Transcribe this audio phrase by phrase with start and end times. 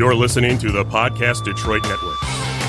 [0.00, 2.18] You're listening to the Podcast Detroit Network.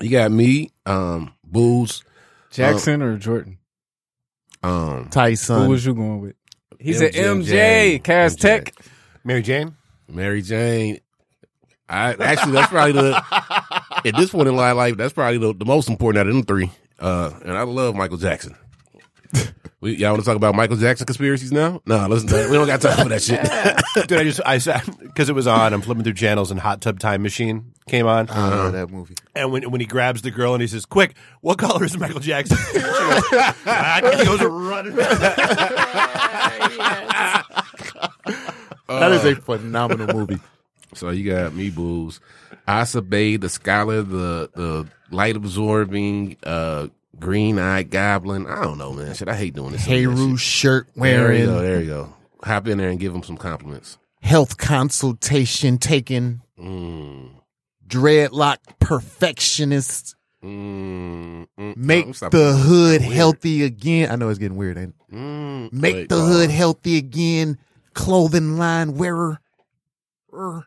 [0.00, 2.04] You got me, um, Booze,
[2.50, 3.58] Jackson or Jordan?
[4.62, 5.62] um, Tyson.
[5.62, 6.36] Who was you going with?
[6.78, 7.44] He said MJ.
[7.46, 8.74] MJ, Cass Tech.
[9.24, 9.74] Mary Jane.
[10.08, 11.00] Mary Jane.
[11.88, 13.22] I actually that's probably the
[14.04, 16.42] at this point in my life that's probably the, the most important out of them
[16.44, 16.70] three.
[16.98, 18.56] Uh, and I love Michael Jackson.
[19.80, 21.82] We, y'all want to talk about Michael Jackson conspiracies now?
[21.84, 23.42] No, listen, we don't got time for that shit.
[24.08, 25.74] Dude, I just I sat because it was on.
[25.74, 28.30] I'm flipping through channels and Hot Tub Time Machine came on.
[28.30, 29.14] I love that movie.
[29.34, 32.20] And when when he grabs the girl and he says, "Quick, what color is Michael
[32.20, 33.22] Jackson?" She goes,
[33.66, 34.96] "Ah," he goes running.
[38.88, 40.38] that is a phenomenal movie.
[40.94, 42.18] so you got me, booze,
[42.68, 48.46] Asa Bay, the scholar, the the light absorbing, uh, green eyed goblin.
[48.46, 49.14] I don't know, man.
[49.14, 49.84] Shit, I hate doing this.
[49.84, 51.52] Heru shirt There you go.
[51.54, 52.14] wearing, There you go.
[52.42, 53.98] Hop in there and give him some compliments.
[54.22, 57.30] health consultation taking, Mm.
[57.86, 64.10] dreadlock perfectionist, Mm, mm, make the hood healthy again.
[64.10, 65.14] I know it's getting weird, ain't it?
[65.14, 66.26] Mm, Make the oh.
[66.26, 67.58] hood healthy again.
[67.94, 69.40] Clothing line wearer.
[70.32, 70.66] Er,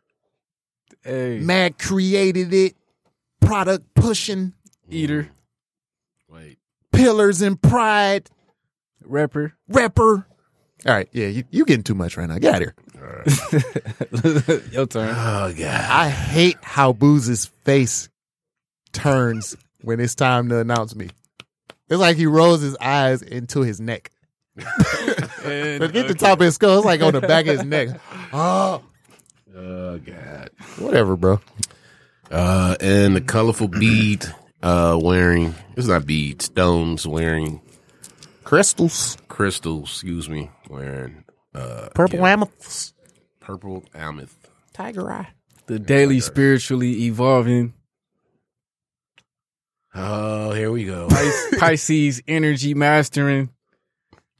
[1.03, 2.75] Hey, Mad created it.
[3.41, 4.53] Product pushing.
[4.89, 5.29] eater,
[6.29, 6.57] Wait.
[6.91, 8.29] Pillars and pride.
[9.03, 9.53] rapper.
[9.67, 10.27] Rapper.
[10.85, 12.37] All right, yeah, you, you getting too much right now.
[12.37, 12.73] Get out of
[14.21, 14.63] here.
[14.71, 15.09] Your turn.
[15.17, 15.85] Oh god.
[15.89, 18.07] I hate how Booze's face
[18.93, 21.09] turns when it's time to announce me.
[21.89, 24.11] It's like he rolls his eyes into his neck.
[25.45, 26.77] And, Forget the top of his skull.
[26.79, 27.89] It's like on the back of his neck.
[28.33, 28.83] Oh,
[29.61, 30.49] Oh god.
[30.77, 31.41] whatever, bro.
[32.31, 34.25] Uh, and the colorful bead
[34.63, 37.61] uh wearing it's not bead stones wearing
[38.43, 39.89] Crystals, crystals.
[39.91, 42.93] Excuse me, wearing uh purple yeah, amethyst,
[43.39, 44.37] purple amethyst.
[44.73, 45.29] tiger eye.
[45.67, 47.73] the daily spiritually evolving
[49.95, 51.07] Oh, here we go.
[51.09, 53.49] Pis- Pisces energy mastering.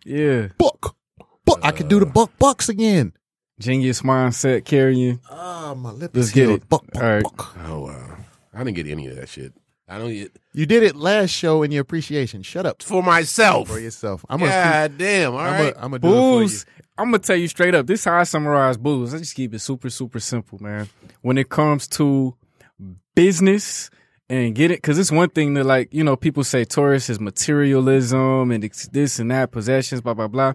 [0.05, 0.95] Yeah, Buck,
[1.43, 1.59] buck.
[1.63, 3.13] I could do the buck bucks again.
[3.59, 5.19] Genius mindset carrying.
[5.29, 6.61] Ah, my lip Let's is get healed.
[6.61, 6.69] it.
[6.69, 7.23] Buck, buck, All right.
[7.23, 7.57] buck.
[7.65, 8.17] Oh wow.
[8.53, 9.53] I didn't get any of that shit.
[9.87, 12.43] I don't get You did it last show in your appreciation.
[12.43, 13.67] Shut up for myself.
[13.69, 14.23] for yourself.
[14.29, 14.51] I'm gonna.
[14.51, 15.33] God damn.
[15.33, 15.73] All I'm right.
[15.73, 16.65] gonna I'm do it for Booze.
[16.97, 17.87] I'm gonna tell you straight up.
[17.87, 19.13] This is how I summarize booze.
[19.13, 20.89] I just keep it super, super simple, man.
[21.21, 22.35] When it comes to
[23.15, 23.89] business
[24.29, 27.19] and get it, because it's one thing that, like, you know, people say Taurus is
[27.19, 30.53] materialism and it's this and that, possessions, blah blah blah.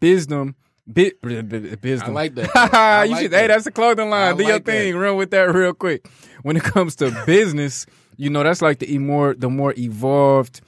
[0.00, 0.56] Wisdom,
[0.90, 2.10] bit, wisdom.
[2.10, 2.50] I like that.
[2.74, 3.30] I like should.
[3.32, 3.40] that.
[3.42, 4.34] Hey, that's a clothing line.
[4.34, 4.72] I Do your like that.
[4.72, 4.96] thing.
[4.96, 6.08] Run with that real quick.
[6.42, 10.60] When it comes to business, you know, that's like the more the more evolved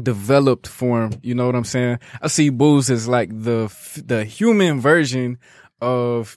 [0.00, 1.12] developed form.
[1.22, 1.98] You know what I'm saying?
[2.22, 3.72] I see booze as like the
[4.04, 5.38] the human version
[5.80, 6.36] of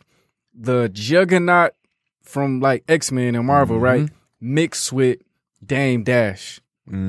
[0.53, 1.71] the Juggernaut
[2.23, 3.83] from like X Men and Marvel, Mm-hmm.
[3.85, 4.09] right?
[4.39, 5.19] Mixed with
[5.63, 6.59] Dame Dash.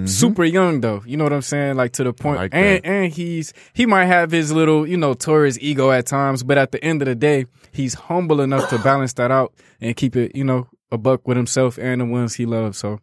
[0.06, 1.76] Super young though, you know what I'm saying?
[1.76, 2.86] Like to the point, like and that.
[2.88, 6.70] and he's he might have his little, you know, Taurus ego at times, but at
[6.72, 10.36] the end of the day, he's humble enough to balance that out and keep it,
[10.36, 12.78] you know, a buck with himself and the ones he loves.
[12.78, 13.00] So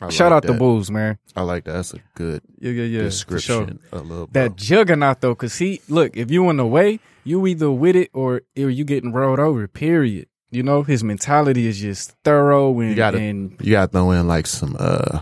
[0.00, 0.54] I shout like out the.
[0.54, 1.18] Bulls, man.
[1.34, 1.72] I like that.
[1.72, 2.98] That's a good Yeah, yeah, yeah.
[3.00, 3.04] sure.
[3.36, 3.80] description.
[3.92, 7.70] A little That juggernaut though, cause he look, if you in the way, you either
[7.70, 9.66] with it or you getting rolled over.
[9.68, 10.26] Period.
[10.50, 14.10] You know, his mentality is just thorough and You gotta- and You got to throw
[14.12, 15.20] in like some uh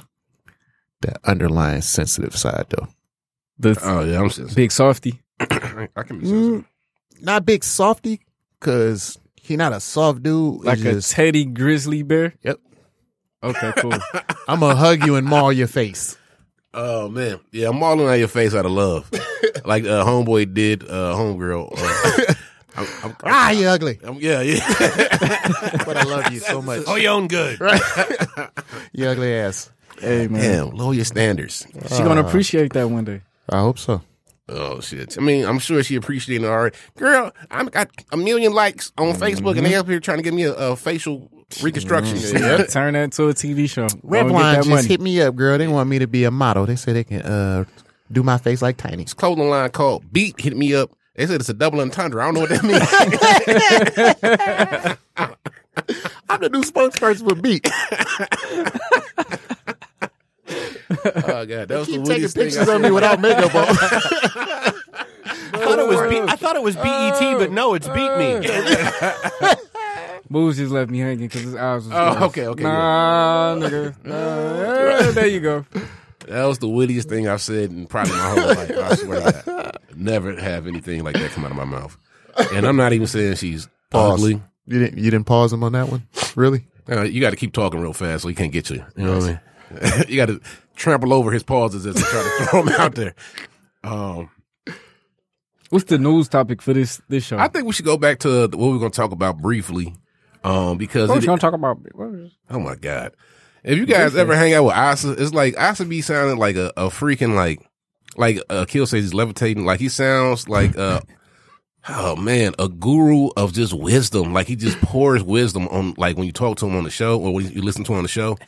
[1.02, 2.88] that underlying sensitive side though.
[3.58, 4.56] the Oh yeah, I'm sensitive.
[4.56, 5.20] big softy.
[5.40, 6.60] I can be sensitive.
[6.60, 6.64] Mm,
[7.22, 8.20] not big softy,
[8.60, 10.56] cause he not a soft dude.
[10.56, 12.34] It's Like a Teddy Grizzly Bear.
[12.42, 12.58] Yep.
[13.42, 13.92] Okay, cool.
[14.48, 16.16] I'm gonna hug you and maul your face.
[16.74, 19.10] Oh man, yeah, I'm mauling out your face out of love,
[19.64, 21.72] like uh, homeboy did, uh, homegirl.
[21.76, 22.34] Uh,
[22.76, 23.98] I'm, I'm, Ah, you ugly.
[24.04, 24.60] I'm- yeah, yeah.
[25.84, 26.84] But I love you so much.
[26.86, 27.58] Oh, you own good.
[28.92, 29.70] You ugly ass.
[30.00, 31.66] Hey man, Damn, lower your standards.
[31.88, 33.22] she gonna uh, appreciate that one day.
[33.48, 34.02] I hope so.
[34.48, 35.16] Oh shit!
[35.16, 36.76] I mean, I'm sure she appreciated it already.
[36.97, 39.22] Girl, I got a million likes on mm-hmm.
[39.22, 41.64] Facebook, and they up here trying to give me a, a facial mm-hmm.
[41.64, 42.18] reconstruction.
[42.41, 42.68] Yep.
[42.70, 43.86] Turn that into a TV show.
[43.86, 44.88] Go and get Revlon that just money.
[44.88, 45.56] hit me up, girl.
[45.56, 46.66] They want me to be a model.
[46.66, 47.64] They say they can uh
[48.10, 49.04] do my face like Tiny.
[49.04, 50.91] Clothing line called Beat hit me up.
[51.14, 52.22] They said it's a double entendre.
[52.22, 52.80] I don't know what that means.
[56.28, 57.68] I'm the new spokesperson for Beat.
[60.50, 63.66] oh god, that was the Keep taking wittiest thing pictures of me without makeup on.
[63.68, 64.72] I
[65.52, 68.41] thought it was B- I thought it was BET, but no, it's Beat Me.
[70.30, 71.92] Booze just left me hanging because his eyes was.
[71.92, 72.22] Oh, closed.
[72.22, 73.94] okay, okay, Nah, nigga.
[74.04, 75.64] Nah, there you go.
[76.28, 78.70] That was the wittiest thing I've said in probably my whole life.
[78.70, 79.78] I swear to God.
[79.96, 81.96] Never have anything like that come out of my mouth.
[82.53, 84.20] And I'm not even saying she's Pause.
[84.20, 84.41] ugly.
[84.66, 86.06] You didn't you didn't pause him on that one?
[86.36, 86.64] Really?
[86.88, 88.84] Uh, you got to keep talking real fast so he can't get you.
[88.96, 89.41] You know what I mean?
[90.08, 90.40] you got to
[90.76, 93.14] trample over his pauses as he try to throw them out there.
[93.84, 94.30] Um,
[95.70, 97.38] What's the news topic for this this show?
[97.38, 99.94] I think we should go back to what we are going to talk about briefly.
[100.42, 101.78] Um, because what it- you gonna talk about?
[102.50, 103.14] Oh my god!
[103.62, 106.72] If you guys ever hang out with Asa, it's like Asa be sounding like a,
[106.76, 107.60] a freaking like
[108.16, 109.64] like uh, Kill says he's levitating.
[109.64, 111.02] Like he sounds like uh
[111.88, 114.32] oh man, a guru of just wisdom.
[114.32, 117.20] Like he just pours wisdom on like when you talk to him on the show
[117.20, 118.38] or when you listen to him on the show.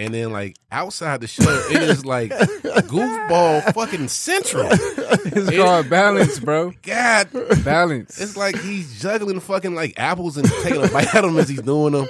[0.00, 4.66] And then like outside the show, it is like goofball fucking central.
[4.72, 6.72] It's called balance, bro.
[6.82, 7.28] God,
[7.62, 8.18] Balance.
[8.18, 11.60] it's like he's juggling fucking like apples and taking a bite of them as he's
[11.60, 12.08] doing them.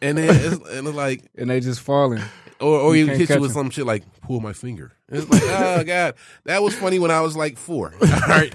[0.00, 2.22] And then it's, and it's like and they just falling.
[2.60, 3.54] Or, or You hit you with him.
[3.54, 4.92] some shit like pull my finger.
[5.08, 6.14] It's like, oh god,
[6.44, 7.92] that was funny when I was like four.
[8.00, 8.54] All right,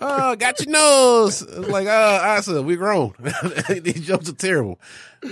[0.00, 1.42] oh, got your nose.
[1.42, 3.14] It's like, oh, Asa, we grown.
[3.68, 4.78] These jokes are terrible.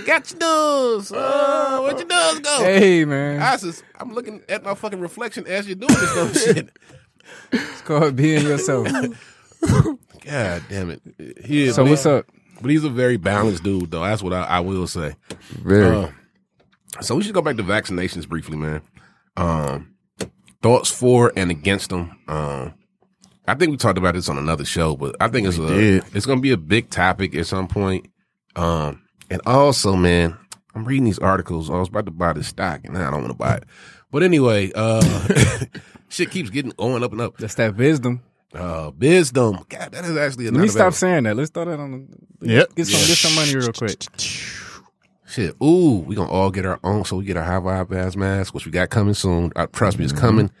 [0.05, 1.11] Got your nose.
[1.15, 2.57] Oh, where'd your nose go?
[2.63, 6.69] Hey man, Asa, I'm looking at my fucking reflection as you're doing this dumb shit.
[7.51, 8.87] it's called being yourself.
[10.25, 11.01] God damn it.
[11.45, 12.25] He is, So but what's up?
[12.61, 14.01] But he's a very balanced dude, though.
[14.01, 15.15] That's what I, I will say.
[15.49, 15.85] Very.
[16.05, 16.09] Uh,
[17.01, 18.81] so we should go back to vaccinations briefly, man.
[19.37, 19.95] Um,
[20.61, 22.17] thoughts for and against them.
[22.27, 22.73] Um,
[23.47, 26.03] I think we talked about this on another show, but I think it's a did.
[26.13, 28.07] it's going to be a big topic at some point.
[28.55, 30.37] Um, and also, man,
[30.73, 31.69] I'm reading these articles.
[31.69, 33.63] I was about to buy this stock, and now I don't want to buy it.
[34.11, 35.27] But anyway, uh,
[36.09, 37.37] shit keeps getting going up and up.
[37.37, 38.21] That's that wisdom.
[38.53, 39.59] Uh, wisdom.
[39.69, 41.35] God, that is actually Let me stop saying that.
[41.35, 42.07] Let's throw that on.
[42.39, 42.75] The, Yep.
[42.75, 43.07] Get some.
[43.07, 44.03] Get some money real quick.
[45.27, 45.55] Shit.
[45.63, 47.03] Ooh, we gonna all get our own.
[47.05, 49.51] So we get our high vibe ass mask, which we got coming soon.
[49.55, 50.51] Uh, trust me, it's coming.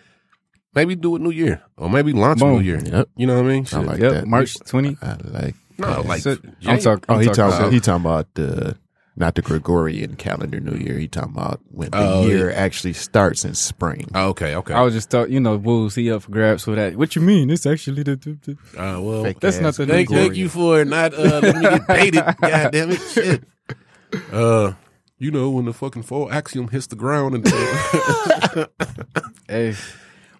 [0.73, 2.55] Maybe do it New Year, or maybe launch Boom.
[2.57, 2.79] New Year.
[2.83, 3.09] Yep.
[3.15, 3.67] You know what I mean?
[3.71, 4.11] I like Yep.
[4.11, 4.27] that.
[4.27, 4.97] March twenty.
[5.01, 5.55] I like.
[5.77, 7.05] no, like So- I'm talking.
[7.07, 7.43] Oh, he talking.
[7.59, 8.75] about- he talking about the
[9.17, 10.97] not the Gregorian calendar New Year.
[10.97, 14.09] He talking about when the Oh, year actually starts in spring.
[14.13, 14.73] Oh, okay, okay.
[14.73, 16.97] I was just thought, you know, Bulls, he up for grabs for that.
[16.97, 17.49] What you mean?
[17.49, 18.17] It's actually the.
[18.17, 18.37] the,
[18.73, 19.87] the uh, well, Fake That's ass nothing.
[19.87, 22.23] thank, thank you for not uh, letting me get baited.
[22.41, 23.43] God damn it, shit.
[24.31, 24.73] Uh,
[25.17, 27.47] you know when the fucking fall axiom hits the ground and
[29.47, 29.75] Hey.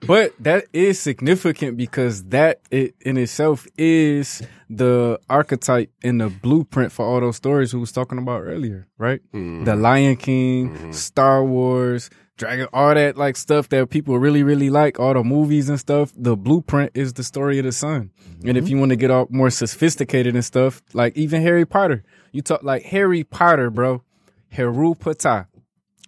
[0.06, 6.92] But that is significant because that it in itself is the archetype and the blueprint
[6.92, 9.22] for all those stories we was talking about earlier, right?
[9.32, 9.82] The mm-hmm.
[9.82, 10.92] Lion King, mm-hmm.
[10.92, 15.70] Star Wars, Dragon, all that like stuff that people really, really like, all the movies
[15.70, 16.12] and stuff.
[16.16, 18.12] The blueprint is the story of the sun.
[18.44, 18.72] And if mm-hmm.
[18.72, 22.04] you want to get all more sophisticated and stuff, like even Harry Potter,
[22.36, 24.04] you talk like Harry Potter, bro.
[24.52, 25.48] Haru Potter.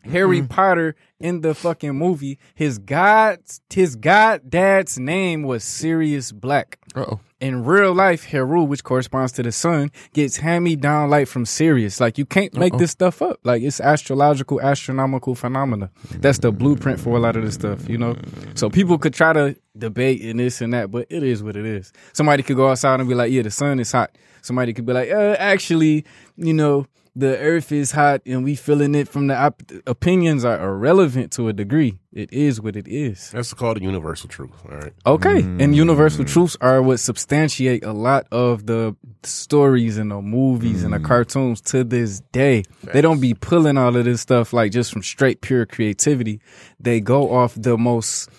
[0.04, 0.48] Harry mm-hmm.
[0.48, 3.40] Potter in the fucking movie, his god,
[3.70, 6.80] his god dad's name was Sirius Black.
[6.96, 7.20] Uh-oh.
[7.40, 12.00] In real life, Heru, which corresponds to the sun, gets hand-me down light from Sirius.
[12.00, 13.40] Like you can't make this stuff up.
[13.44, 15.92] Like it's astrological, astronomical phenomena.
[16.12, 18.16] That's the blueprint for a lot of this stuff, you know?
[18.56, 21.66] So people could try to debate and this and that, but it is what it
[21.66, 21.94] is.
[22.14, 24.18] Somebody could go outside and be like, yeah, the sun is hot.
[24.42, 28.94] Somebody could be like, uh, actually, you know, the earth is hot and we feeling
[28.94, 31.98] it from the op- opinions are irrelevant to a degree.
[32.14, 33.32] It is what it is.
[33.32, 34.52] that's called a universal truth.
[34.72, 34.94] All right.
[35.04, 35.40] Okay.
[35.40, 40.94] And universal truths are what substantiate a lot of the stories and the movies and
[40.94, 42.64] the cartoons to this day.
[42.84, 46.40] They don't be pulling all of this stuff like just from straight pure creativity.
[46.80, 48.30] They go off the most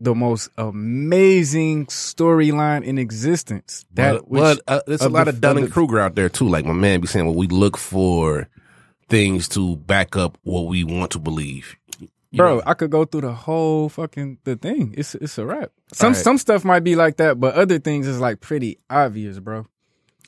[0.00, 3.84] the most amazing storyline in existence.
[3.94, 6.14] That But, but which uh, there's a lot the- of Dunning of the- Kruger out
[6.14, 6.48] there too.
[6.48, 8.48] Like my man be saying, well, we look for
[9.08, 11.76] things to back up what we want to believe.
[12.30, 12.62] You Bro, know?
[12.66, 14.94] I could go through the whole fucking the thing.
[14.98, 15.70] It's it's a wrap.
[15.94, 16.16] Some right.
[16.22, 19.66] some stuff might be like that, but other things is like pretty obvious, bro.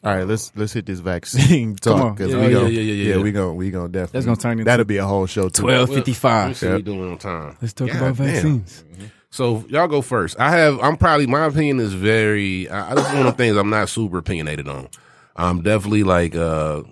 [0.03, 3.15] All right, let's let's hit this vaccine talk because Yeah, we yeah, go, yeah, yeah,
[3.17, 3.23] yeah.
[3.23, 5.61] we go we gonna definitely That's gonna turn into- that'll be a whole show too.
[5.61, 6.57] Twelve Well, fifty Let me five.
[6.57, 7.57] see what we doing on time.
[7.61, 8.27] Let's talk God about damn.
[8.33, 8.85] vaccines.
[9.31, 10.39] So y'all go first.
[10.41, 10.81] I have.
[10.81, 12.69] I'm probably my opinion is very.
[12.69, 14.89] I, this is one of the things I'm not super opinionated on.
[15.37, 16.35] I'm definitely like.
[16.35, 16.83] uh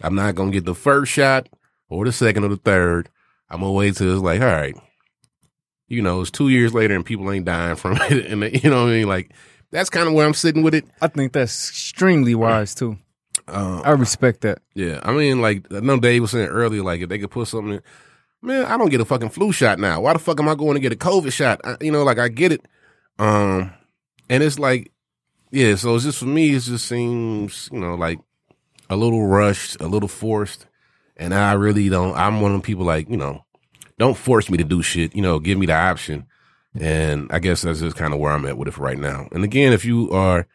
[0.00, 1.48] I'm not gonna get the first shot
[1.88, 3.10] or the second or the third.
[3.50, 4.76] I'm gonna wait till it's like, all right.
[5.88, 8.70] You know, it's two years later and people ain't dying from it, and they- you
[8.70, 9.08] know what I mean.
[9.08, 9.32] Like
[9.70, 10.84] that's kind of where I'm sitting with it.
[11.02, 12.96] I think that's extremely wise too.
[13.46, 14.60] Um, I respect that.
[14.74, 17.48] Yeah, I mean, like I know Dave was saying earlier, like if they could put
[17.48, 17.82] something, in,
[18.42, 20.00] man, I don't get a fucking flu shot now.
[20.00, 21.60] Why the fuck am I going to get a COVID shot?
[21.64, 22.66] I, you know, like I get it,
[23.18, 23.72] um,
[24.28, 24.92] and it's like,
[25.50, 25.74] yeah.
[25.76, 28.18] So it's just for me, it just seems, you know, like
[28.90, 30.66] a little rushed, a little forced,
[31.16, 32.16] and I really don't.
[32.16, 33.44] I'm one of them people like, you know,
[33.98, 35.14] don't force me to do shit.
[35.14, 36.26] You know, give me the option,
[36.78, 39.28] and I guess that's just kind of where I'm at with it right now.
[39.32, 40.46] And again, if you are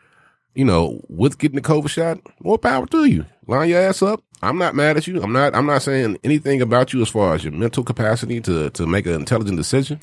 [0.56, 3.26] you know, with getting the COVID shot, more power to you.
[3.48, 4.24] Line your ass up.
[4.44, 5.22] I'm not mad at you.
[5.22, 5.56] I'm not.
[5.56, 9.06] I'm not saying anything about you as far as your mental capacity to to make
[9.06, 10.00] an intelligent decision.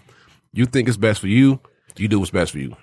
[0.52, 1.60] You think it's best for you.
[1.96, 2.76] You do what's best for you.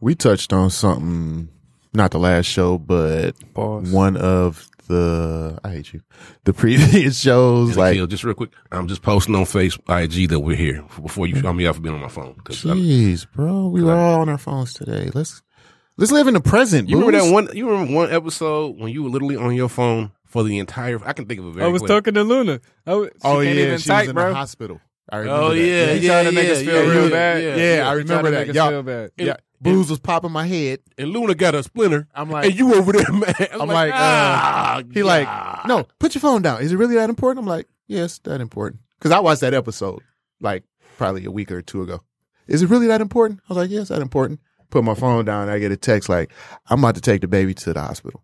[0.00, 1.48] We touched on something,
[1.92, 3.90] not the last show, but Pause.
[3.92, 6.00] one of the I hate you.
[6.44, 10.40] The previous shows, like Akil, just real quick, I'm just posting on Face IG that
[10.40, 12.34] we're here before you show me off for being on my phone.
[12.44, 15.10] 'Cause I- Jeez, bro, we were all on our phones today.
[15.14, 15.42] Let's
[15.96, 16.88] let's live in the present.
[16.88, 17.48] you remember that one?
[17.54, 20.98] You remember one episode when you were literally on your phone for the entire?
[21.04, 21.66] I can think of a very.
[21.66, 22.60] I was clear- talking to Luna.
[22.86, 24.28] I was, she Oh can't yeah, even she type, was in bro.
[24.30, 24.80] the hospital.
[25.12, 25.56] I remember Oh that.
[25.58, 27.42] yeah, He yeah, tried to make yeah, us feel yeah, real yeah, bad.
[27.42, 27.88] Yeah, Yeah, yeah.
[27.88, 28.46] I remember that.
[28.46, 29.10] make Y'all- feel bad.
[29.18, 30.80] Yeah, booze was popping my head.
[30.96, 32.06] And Luna got a splinter.
[32.14, 33.34] I'm like, and you over there, man.
[33.52, 35.26] I'm like, uh, ah, he like,
[35.66, 36.62] no, put your phone down.
[36.62, 37.42] Is it really that important?
[37.44, 38.80] I'm like, yes, that important.
[38.98, 40.00] Because I watched that episode
[40.40, 40.62] like
[40.96, 42.00] probably a week or two ago.
[42.46, 43.40] Is it really that important?
[43.48, 44.40] I was like, yes, that important.
[44.70, 45.48] Put my phone down.
[45.48, 46.30] I get a text like,
[46.68, 48.22] I'm about to take the baby to the hospital.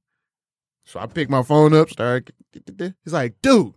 [0.86, 2.30] So I pick my phone up, start.
[3.04, 3.74] He's like, dude,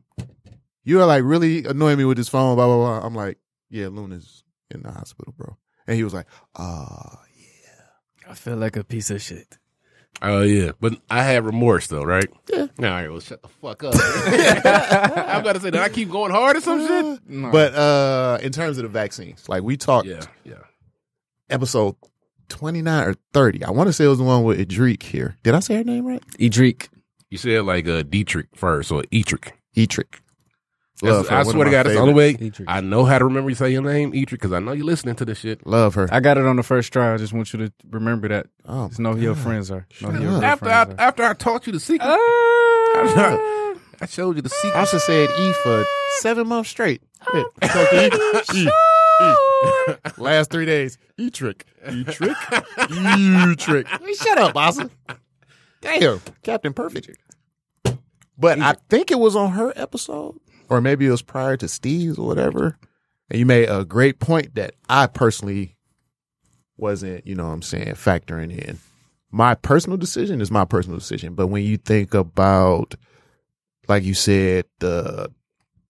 [0.84, 2.56] you are like really annoying me with this phone.
[2.56, 3.06] Blah blah blah.
[3.06, 3.38] I'm like,
[3.70, 5.58] yeah, Luna's in the hospital, bro.
[5.88, 9.58] And he was like, ah, yeah." I feel like a piece of shit.
[10.22, 12.28] Oh yeah, but I have remorse though, right?
[12.52, 12.68] Yeah.
[12.80, 13.94] All right, well, shut the fuck up.
[13.98, 17.20] I'm about to say, did I keep going hard or some shit?
[17.28, 17.52] No.
[17.52, 20.56] But uh in terms of the vaccines, like we talked Yeah, yeah.
[21.50, 21.96] episode
[22.50, 23.64] 29 or 30.
[23.64, 25.38] I want to say it was the one with Edric here.
[25.44, 26.24] Did I say her name right?
[26.40, 26.90] Edric.
[27.30, 29.52] You said like uh, Dietrich first or Etrick.
[29.76, 30.20] Etric.
[31.02, 32.66] That's- her, I swear to God, that's the only way Etrick.
[32.68, 35.16] I know how to remember you say your name, Etrick, because I know you're listening
[35.16, 35.66] to this shit.
[35.66, 36.10] Love her.
[36.12, 37.14] I got it on the first try.
[37.14, 38.48] I just want you to remember that.
[38.66, 39.88] Oh, Just know who your friends are.
[40.02, 40.42] Know who your up.
[40.42, 41.04] real After I, friends are.
[41.04, 43.74] after I taught you the secret, Ah.
[44.02, 44.76] I showed you the secret.
[44.80, 45.86] I should said E for
[46.20, 47.02] seven months straight.
[47.34, 47.44] Yeah.
[47.62, 48.70] Talk to E.
[49.22, 49.26] E.
[49.26, 49.96] E.
[50.18, 50.98] Last three days.
[51.18, 51.66] E-trick.
[51.92, 52.38] E-trick.
[52.90, 53.88] E-trick.
[53.88, 54.90] Hey, shut up, Asa.
[55.82, 56.22] Damn.
[56.44, 57.12] Captain Perfect.
[58.38, 62.18] But I think it was on her episode, or maybe it was prior to Steve's
[62.18, 62.78] or whatever.
[63.30, 65.76] And you made a great point that I personally
[66.78, 68.80] wasn't, you know what I'm saying, factoring in.
[69.30, 71.36] My personal decision is my personal decision.
[71.36, 72.96] But when you think about,
[73.88, 75.30] like you said, the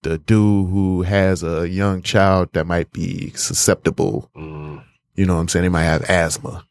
[0.01, 5.41] the dude who has a young child that might be susceptible, Mm, you know what
[5.41, 6.65] I'm saying, they might have asthma.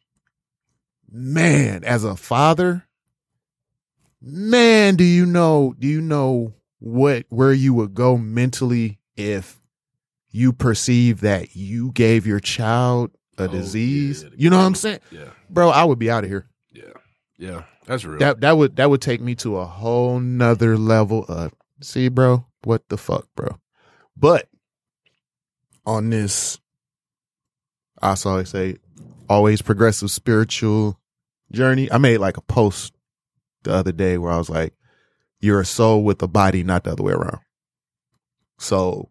[1.11, 2.87] Man, as a father,
[4.21, 9.61] man, do you know, do you know what, where you would go mentally if
[10.31, 14.23] you perceive that you gave your child a Oh, disease?
[14.25, 15.01] yeah, you know what I'm saying?
[15.11, 16.47] yeah, Bro, I would be out of here.
[16.73, 16.83] yeah,
[17.39, 17.63] yeah.
[17.87, 18.19] That's real.
[18.19, 22.45] That that would that would take me to a whole nother level of see, bro,
[22.65, 23.57] what the fuck, bro.
[24.15, 24.47] But
[25.87, 26.59] on this,
[28.03, 28.77] I saw it say
[29.27, 31.01] always progressive spiritual
[31.51, 31.91] journey.
[31.91, 32.93] I made like a post
[33.69, 34.75] the other day where I was like,
[35.41, 37.41] You're a soul with a body, not the other way around.
[38.59, 39.11] So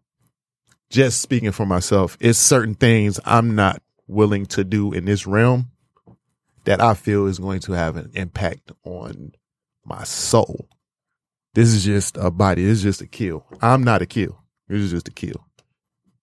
[0.90, 5.70] just speaking for myself, it's certain things I'm not willing to do in this realm
[6.64, 9.32] that I feel is going to have an impact on
[9.84, 10.68] my soul.
[11.54, 12.64] This is just a body.
[12.64, 13.46] This is just a kill.
[13.62, 14.42] I'm not a kill.
[14.68, 15.46] This is just a kill.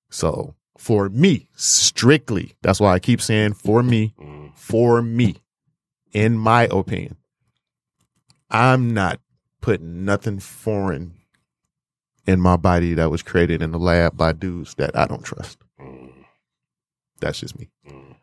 [0.10, 5.38] So for me, strictly, that's why I keep saying for me, Mm, for me,
[6.14, 7.18] in my opinion,
[8.50, 9.20] I'm not
[9.62, 11.14] putting nothing foreign
[12.28, 15.58] in my body that was created in the lab by dudes that I don't trust.
[15.80, 16.12] mm,
[17.20, 17.70] That's just me.
[17.88, 18.16] mm.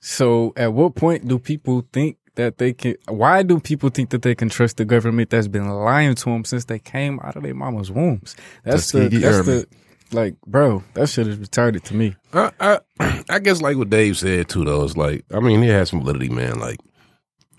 [0.00, 2.94] So, at what point do people think that they can?
[3.08, 6.44] Why do people think that they can trust the government that's been lying to them
[6.44, 8.36] since they came out of their mama's wombs?
[8.64, 9.00] That's the.
[9.10, 9.66] Tuskegee That's the.
[10.10, 12.16] Like, bro, that shit is retarded to me.
[12.32, 12.78] I, I,
[13.28, 14.84] I guess like what Dave said too, though.
[14.84, 16.58] Is like, I mean, he has some validity, man.
[16.60, 16.78] Like,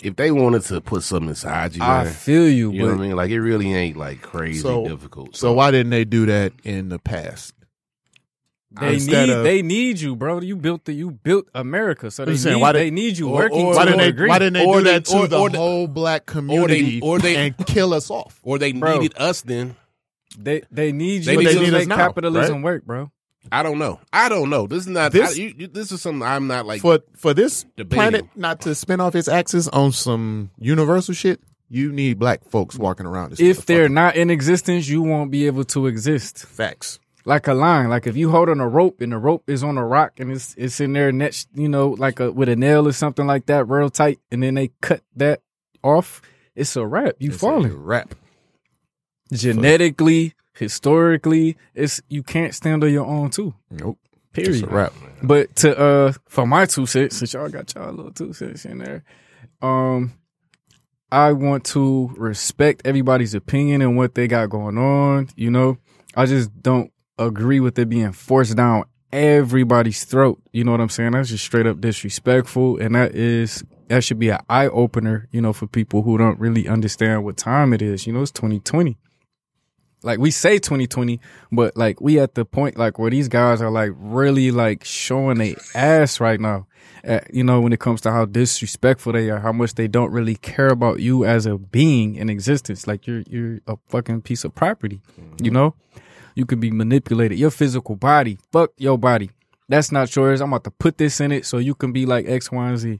[0.03, 2.95] if they wanted to put something inside you, I man, feel you, you know but
[2.97, 3.15] what I mean?
[3.15, 5.35] Like, it really ain't like crazy So- difficult.
[5.35, 7.53] So why didn't they do that in the past?
[8.79, 10.41] they Instead need of- they need you, bro.
[10.41, 13.17] You built the you built America, so they I'm need, saying, why did- they need
[13.17, 13.65] you or- working.
[13.65, 14.27] or- Why a didn't they?
[14.27, 16.99] Why didn't they Or do they- that to or- the or the- whole black community
[17.01, 18.39] or they- and kill us off?
[18.43, 18.99] or they Bro.
[18.99, 19.75] needed us then.
[20.37, 21.25] They they need you.
[21.25, 22.63] They you need to us make now, capitalism right?
[22.63, 23.11] work, bro.
[23.51, 23.99] I don't know.
[24.13, 24.67] I don't know.
[24.67, 25.11] This is not.
[25.11, 26.81] This- I, you, you, this is something I'm not like.
[26.81, 27.95] for for this Debating.
[27.97, 32.77] planet not to spin off its axis on some universal shit, you need black folks
[32.77, 33.31] walking around.
[33.31, 36.45] This If they're not in existence, you won't be able to exist.
[36.45, 39.63] facts, Like a line, like if you hold on a rope and the rope is
[39.63, 42.55] on a rock and it's it's in there next, you know, like a with a
[42.55, 45.41] nail or something like that, real tight, and then they cut that
[45.83, 46.21] off,
[46.55, 47.15] it's a wrap.
[47.19, 47.73] You It's a falling.
[47.77, 48.15] rap.
[49.31, 53.55] Genetically, historically, it's you can't stand on your own too.
[53.71, 53.97] Nope,
[54.33, 54.55] Period.
[54.55, 54.93] it's a rap.
[55.23, 58.65] But to uh for my two cents, since y'all got y'all a little two cents
[58.65, 59.03] in there,
[59.61, 60.13] um
[61.11, 65.29] I want to respect everybody's opinion and what they got going on.
[65.35, 65.77] You know,
[66.15, 70.39] I just don't agree with it being forced down everybody's throat.
[70.53, 71.11] You know what I'm saying?
[71.11, 75.27] That's just straight up disrespectful, and that is that should be an eye opener.
[75.31, 78.05] You know, for people who don't really understand what time it is.
[78.05, 78.97] You know, it's 2020
[80.03, 81.19] like we say 2020
[81.51, 85.37] but like we at the point like where these guys are like really like showing
[85.37, 86.65] they ass right now.
[87.07, 90.11] Uh, you know when it comes to how disrespectful they are how much they don't
[90.11, 92.87] really care about you as a being in existence.
[92.87, 94.99] Like you're you're a fucking piece of property
[95.41, 95.75] you know?
[96.35, 97.37] You can be manipulated.
[97.37, 98.37] Your physical body.
[98.51, 99.31] Fuck your body.
[99.67, 100.41] That's not yours.
[100.41, 102.77] I'm about to put this in it so you can be like x y and
[102.77, 102.99] z.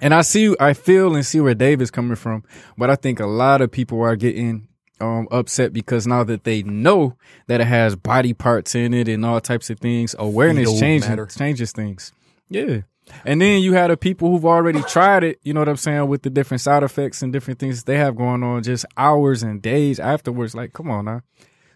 [0.00, 2.44] And I see, I feel and see where Dave is coming from,
[2.78, 4.68] but I think a lot of people are getting
[5.00, 9.24] um, upset because now that they know that it has body parts in it and
[9.24, 11.26] all types of things, awareness changes matter.
[11.26, 12.12] changes things.
[12.48, 12.82] Yeah.
[13.24, 16.08] And then you had the people who've already tried it, you know what I'm saying,
[16.08, 19.62] with the different side effects and different things they have going on just hours and
[19.62, 20.54] days afterwards.
[20.54, 21.22] Like, come on now.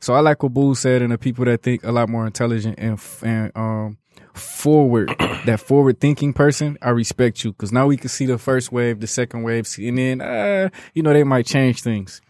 [0.01, 2.79] So I like what Boo said, and the people that think a lot more intelligent
[2.79, 3.99] and and um
[4.35, 5.09] forward,
[5.47, 9.01] that forward thinking person, I respect you because now we can see the first wave,
[9.01, 12.21] the second wave, and then uh, you know they might change things.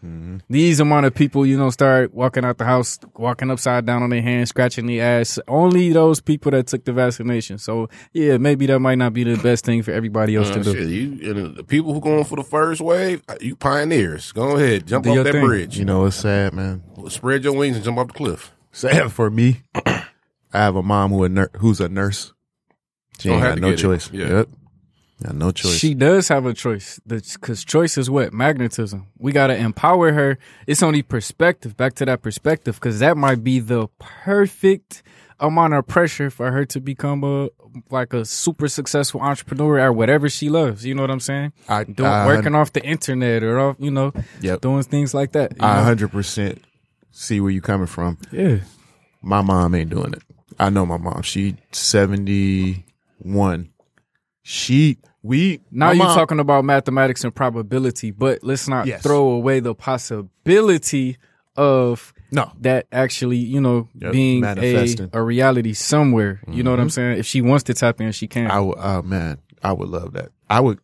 [0.48, 4.10] These amount of people, you know, start walking out the house, walking upside down on
[4.10, 5.38] their hands, scratching the ass.
[5.48, 7.58] Only those people that took the vaccination.
[7.58, 10.62] So yeah, maybe that might not be the best thing for everybody else Uh, to
[10.64, 10.72] do.
[10.74, 14.32] shit, you and the people who going for the first wave, uh, you pioneers.
[14.32, 15.44] Go ahead, jump Do off that thing.
[15.46, 15.78] bridge.
[15.78, 16.82] You know, it's sad, man.
[17.08, 18.52] Spread your wings and jump off the cliff.
[18.72, 19.62] Sad for me.
[20.52, 22.32] I have a mom who a ner- who's a nurse.
[23.18, 23.82] She Don't ain't have got no get it.
[23.82, 24.10] choice.
[24.12, 24.28] Yeah.
[24.28, 24.48] Yep.
[25.22, 25.74] Got no choice.
[25.76, 26.98] She does have a choice.
[27.06, 28.32] Because choice is what?
[28.32, 29.06] Magnetism.
[29.18, 30.38] We got to empower her.
[30.66, 31.76] It's only perspective.
[31.76, 32.76] Back to that perspective.
[32.76, 35.02] Because that might be the perfect
[35.38, 37.48] amount of pressure for her to become a
[37.90, 40.84] like a super successful entrepreneur at whatever she loves.
[40.86, 41.52] You know what I'm saying?
[41.68, 44.60] I, Doing, I, working off the internet or off, you know, Yep.
[44.62, 45.52] doing things like that.
[45.52, 45.84] you I know?
[45.84, 46.64] hundred percent
[47.12, 48.16] see where you coming from.
[48.32, 48.58] yeah.
[49.22, 50.22] My mom ain't doing it.
[50.60, 51.22] I know my mom.
[51.22, 52.84] She seventy
[53.18, 53.70] one.
[54.42, 59.02] She we Now you're mom- talking about mathematics and probability, but let's not Yes.
[59.02, 61.18] throw away the possibility
[61.56, 62.50] of no.
[62.60, 66.40] that actually, you know, Yep, being a, a reality somewhere.
[66.48, 66.90] You know what I'm mm-hmm.
[66.92, 67.18] saying?
[67.18, 68.50] If she wants to tap in, she can.
[68.50, 68.78] I would.
[68.78, 70.30] Oh man, I would love that.
[70.48, 70.78] I would.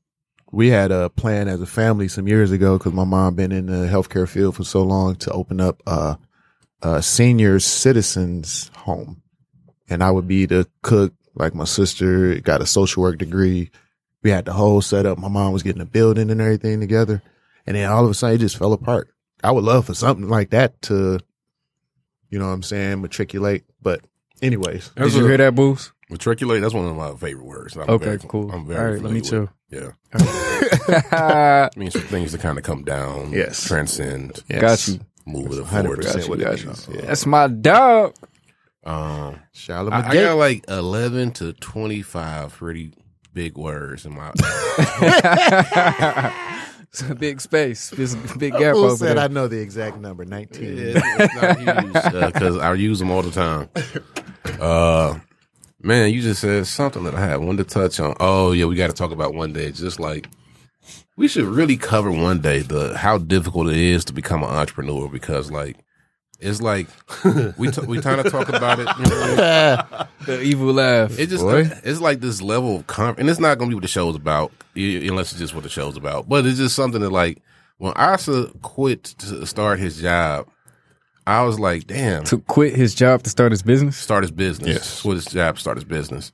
[0.53, 3.67] We had a plan as a family some years ago because my mom been in
[3.67, 6.19] the healthcare field for so long to open up a,
[6.83, 9.23] a senior citizens home,
[9.88, 11.12] and I would be the cook.
[11.35, 13.70] Like my sister got a social work degree.
[14.22, 15.18] We had the whole setup.
[15.18, 17.22] My mom was getting a building and everything together,
[17.66, 19.09] and then all of a sudden it just fell apart.
[19.44, 21.20] I would love for something like that to,
[22.31, 23.64] you know, what I'm saying, matriculate.
[23.83, 24.01] But
[24.42, 25.92] anyways, Did you hear that, Boost?
[26.09, 27.77] Matriculate, that's one of my favorite words.
[27.77, 28.51] I'm Okay, very- cool.
[28.51, 29.29] I'm very All right, let me too.
[29.29, 29.40] chill.
[29.70, 29.94] with it.
[30.18, 31.68] Yeah.
[31.72, 33.64] It means for things to kind of come down, Yes.
[33.66, 34.61] transcend, Yes.
[34.61, 35.01] Got you.
[35.27, 36.29] move it 100% forward.
[36.29, 36.88] what it you is.
[36.88, 36.94] know.
[36.94, 37.01] Yeah.
[37.03, 38.14] That's my dog.
[38.87, 42.92] Um, Charlotte I, I got like 11 to 25 pretty
[43.35, 44.33] big words in my.
[46.99, 47.92] It's a big space.
[47.92, 49.25] It's a big gap Who over said there.
[49.25, 50.25] I know the exact number?
[50.25, 50.79] Nineteen.
[50.96, 53.68] it's because I use them all the time.
[54.59, 55.18] Uh,
[55.83, 58.16] man, you just said something that I had one to touch on.
[58.18, 59.72] Oh yeah, we got to talk about one day.
[59.72, 60.27] Just like
[61.16, 65.07] we should really cover one day the how difficult it is to become an entrepreneur
[65.09, 65.77] because like
[66.38, 66.87] it's like
[67.59, 68.88] we t- we kind of talk about it.
[68.99, 71.18] You know, the evil laugh.
[71.18, 71.70] it just Boy.
[71.85, 74.53] it's like this level of comfort, and it's not gonna be what the show's about,
[74.75, 76.29] unless it's just what the show's about.
[76.29, 77.42] But it's just something that like
[77.79, 80.49] when Asa quit to start his job,
[81.27, 83.96] I was like, damn, to quit his job to start his business.
[83.96, 84.68] start his business.
[84.68, 85.03] Yes.
[85.03, 86.33] Quit his job, start his business.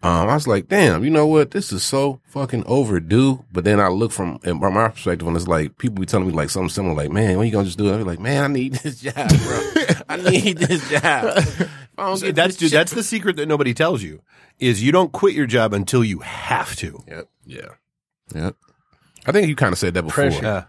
[0.00, 1.50] Um, I was like, damn, you know what?
[1.50, 3.44] This is so fucking overdue.
[3.52, 6.32] But then I look from, from my perspective, and it's like people be telling me
[6.32, 7.94] like something similar, like, man, when you gonna just do it?
[7.94, 9.70] I be like, man, I need this job, bro.
[10.08, 11.44] I need this job.
[12.00, 14.22] If So that's dude, that's the secret that nobody tells you
[14.60, 17.02] is you don't quit your job until you have to.
[17.08, 17.28] Yep.
[17.44, 17.68] Yeah.
[18.34, 18.56] Yep.
[19.26, 20.24] I think you kind of said that before.
[20.30, 20.44] Pressure.
[20.44, 20.64] Yeah.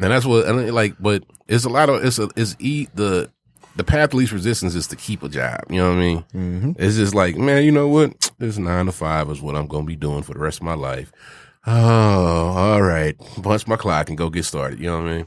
[0.00, 3.30] And that's what, and like, but it's a lot of, it's a, it's e, the,
[3.76, 5.64] the path of least resistance is to keep a job.
[5.70, 6.24] You know what I mean?
[6.34, 6.72] Mm-hmm.
[6.78, 8.30] It's just like, man, you know what?
[8.38, 10.64] This nine to five is what I'm going to be doing for the rest of
[10.64, 11.12] my life.
[11.66, 13.16] Oh, all right.
[13.42, 14.80] Punch my clock and go get started.
[14.80, 15.26] You know what I mean?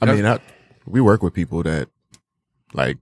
[0.00, 0.38] I mean, I,
[0.86, 1.88] we work with people that
[2.72, 2.98] like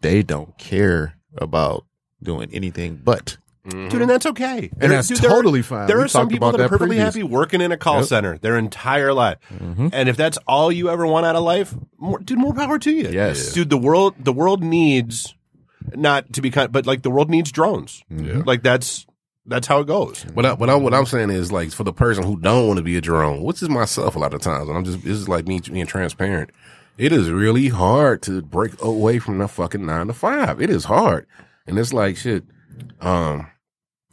[0.00, 1.84] they don't care about
[2.22, 3.36] doing anything but.
[3.68, 4.70] Dude, and that's okay.
[4.78, 5.86] And that's Dude, there are- totally fine.
[5.86, 7.14] There We are some people about that are perfectly previous.
[7.14, 8.04] happy working in a call Yep.
[8.06, 9.38] center their entire life.
[9.50, 12.90] And if that's all you ever want out of life, more, dude, more power to
[12.90, 13.08] you.
[13.08, 13.52] Yes.
[13.52, 13.70] dude.
[13.70, 15.34] The world, the world needs
[15.94, 18.02] not to be kind, but like the world needs drones.
[18.10, 19.06] Like that's
[19.46, 20.24] that's how it goes.
[20.34, 22.78] What I, what I what I'm saying is like for the person who don't want
[22.78, 25.12] to be a drone, which is myself a lot of times, and I'm just this
[25.18, 26.50] is like me being transparent.
[26.98, 30.60] It is really hard to break away from the fucking nine to five.
[30.62, 31.26] It is hard,
[31.66, 32.44] and it's like shit.
[33.00, 33.46] Um,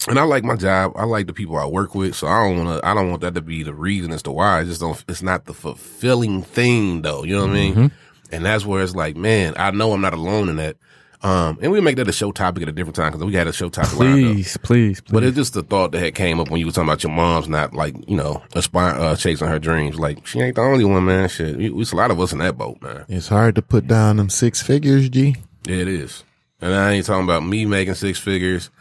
[0.08, 0.94] and I like my job.
[0.96, 2.88] I like the people I work with, so I don't want to.
[2.88, 4.60] I don't want that to be the reason as to why.
[4.60, 5.04] I just don't.
[5.08, 7.24] It's not the fulfilling thing, though.
[7.24, 7.92] You know what I mean?
[8.32, 10.78] And that's where it's like, man, I know I'm not alone in that.
[11.24, 13.46] Um, and we make that a show topic at a different time because we had
[13.46, 13.92] a show topic.
[13.92, 15.12] Please, please, please.
[15.12, 17.12] But it's just the thought that had came up when you were talking about your
[17.12, 20.00] mom's not like you know aspire uh, chasing her dreams.
[20.00, 21.30] Like she ain't the only one, man.
[21.30, 23.06] Shit, we, it's a lot of us in that boat, man.
[23.08, 25.36] It's hard to put down them six figures, G.
[25.68, 26.24] Yeah, it is.
[26.60, 28.72] And I ain't talking about me making six figures.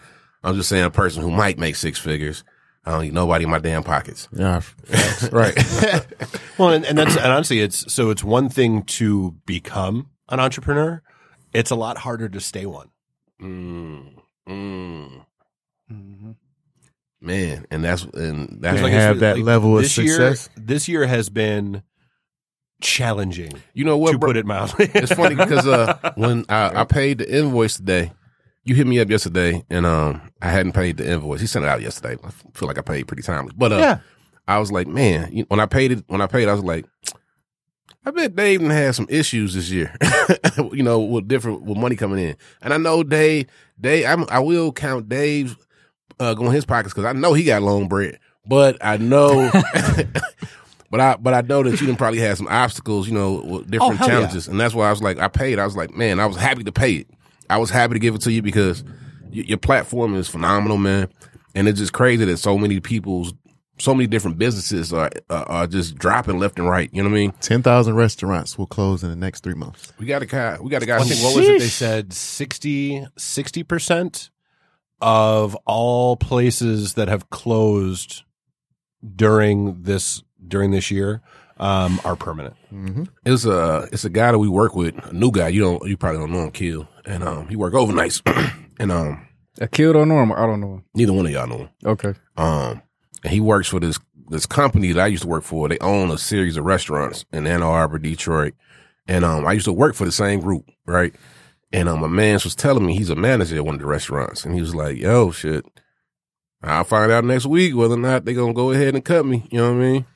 [0.42, 2.44] I'm just saying a person who might make six figures.
[2.84, 4.28] I don't need nobody in my damn pockets.
[4.32, 4.62] Yeah,
[5.32, 5.54] right.
[6.58, 11.02] Well, and, and that's and honestly, it's so it's one thing to become an entrepreneur.
[11.54, 12.90] It's a lot harder to stay one.
[13.40, 14.12] Mm,
[14.46, 15.24] mm.
[17.22, 20.50] Man, and that's and that's Can't Like, have that like, level of this success.
[20.54, 21.82] Year, this year has been
[22.80, 24.30] challenging, you know what, to bro?
[24.30, 24.90] put it mildly.
[24.94, 28.12] It's funny because uh, when I, I paid the invoice today,
[28.70, 31.40] you hit me up yesterday, and um, I hadn't paid the invoice.
[31.40, 32.16] He sent it out yesterday.
[32.22, 33.98] I feel like I paid pretty timely, but uh, Yeah.
[34.46, 36.86] I was like, man, you, when I paid it, when I paid, I was like,
[38.06, 39.94] I bet Dave had some issues this year,
[40.72, 43.46] you know, with different with money coming in, and I know Dave,
[43.80, 45.54] Dave, I'm, I will count Dave's
[46.20, 49.50] uh, going his pockets because I know he got long bread, but I know.
[50.92, 53.70] But I, but I know that you didn't probably have some obstacles, you know, with
[53.70, 54.14] different Oh, hell yeah.
[54.14, 55.60] challenges, and that's why I was like, I paid.
[55.60, 57.10] I was like, man, I was happy to pay it.
[57.50, 61.08] I was happy to give it to you because y- your platform is phenomenal, man,
[61.54, 63.34] and it's just crazy that so many people's,
[63.78, 66.88] so many different businesses are are, are just dropping left and right.
[66.92, 67.32] You know what I mean?
[67.40, 69.92] Ten thousand restaurants will close in the next three months.
[69.98, 70.96] We got a guy, we got a guy.
[70.98, 71.58] I think what was it?
[71.58, 74.30] They said 60 percent
[75.00, 78.22] of all places that have closed
[79.16, 81.22] during this during this year
[81.60, 82.56] um, are permanent.
[83.24, 85.48] It's a it's a guy that we work with, a new guy.
[85.48, 88.22] You don't, you probably don't know him, Kill, and um, he work overnights,
[88.80, 89.28] and um,
[89.60, 90.36] a kid or normal?
[90.36, 90.82] I don't know.
[90.94, 91.68] neither one of y'all know him.
[91.84, 92.14] Okay.
[92.36, 92.82] Um,
[93.22, 95.68] and he works for this this company that I used to work for.
[95.68, 98.54] They own a series of restaurants in Ann Arbor, Detroit,
[99.06, 101.14] and um, I used to work for the same group, right?
[101.72, 104.44] And um, my man was telling me he's a manager at one of the restaurants,
[104.46, 105.66] and he was like, "Yo, shit,
[106.62, 109.46] I'll find out next week whether or not they're gonna go ahead and cut me."
[109.50, 110.06] You know what I mean?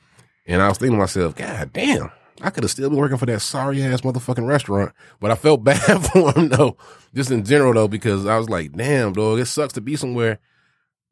[0.45, 3.25] And I was thinking to myself, God damn, I could have still been working for
[3.25, 4.93] that sorry ass motherfucking restaurant.
[5.19, 6.77] But I felt bad for him though,
[7.13, 10.39] just in general though, because I was like, damn, dog, it sucks to be somewhere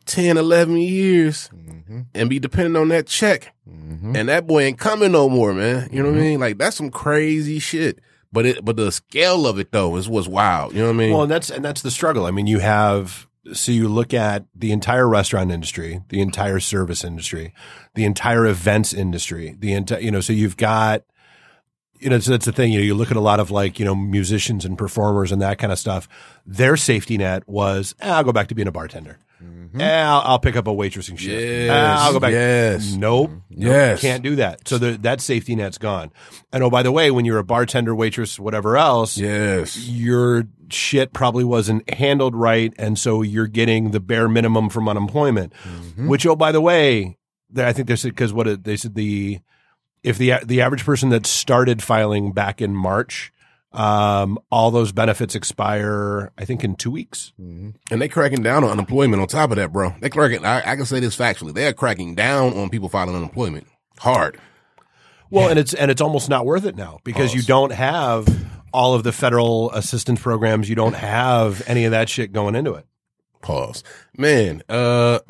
[0.06, 2.02] 10, 11 years mm-hmm.
[2.14, 3.54] and be dependent on that check.
[3.68, 4.16] Mm-hmm.
[4.16, 5.90] And that boy ain't coming no more, man.
[5.92, 6.22] You know what I mm-hmm.
[6.22, 6.40] mean?
[6.40, 8.00] Like that's some crazy shit.
[8.32, 10.74] But it, but the scale of it though is what's wild.
[10.74, 11.12] You know what I mean?
[11.14, 12.26] Well, and that's and that's the struggle.
[12.26, 17.04] I mean, you have so you look at the entire restaurant industry, the entire service
[17.04, 17.54] industry,
[17.94, 21.04] the entire events industry, the entire you know, so you've got
[22.00, 22.74] you know, so that's the thing.
[22.74, 25.42] You know, you look at a lot of like you know musicians and performers and
[25.42, 26.08] that kind of stuff.
[26.46, 29.20] Their safety net was, eh, I'll go back to being a bartender.
[29.80, 31.44] Eh, I'll, I'll pick up a waitressing shift.
[31.44, 32.32] Yes, I'll go back.
[32.32, 32.94] yes.
[32.94, 33.32] Nope.
[33.32, 33.42] Nope.
[33.50, 34.02] Yes.
[34.02, 34.68] Can't do that.
[34.68, 36.12] So the, that safety net's gone.
[36.52, 39.78] And oh, by the way, when you're a bartender, waitress, whatever else, yes.
[39.88, 45.54] your shit probably wasn't handled right, and so you're getting the bare minimum from unemployment.
[45.98, 47.18] Which, oh, by the way,
[47.58, 49.40] I think they said because what they said the
[50.04, 53.33] if the the average person that started filing back in March,
[53.74, 57.34] um, all those benefits expire, I think, in two weeks.
[57.38, 59.96] And they cracking down on unemployment on top of that, bro.
[60.00, 61.54] They cracking, I, I can say this factually.
[61.54, 63.68] They're cracking down on people filing unemployment.
[64.00, 64.40] Hard.
[65.30, 68.28] Well, and it's and it's almost not worth it now because you don't have
[68.72, 70.70] all of the federal assistance programs.
[70.70, 72.86] You don't have any of that shit going into it.
[73.42, 73.84] Pause.
[74.16, 75.20] Man, uh,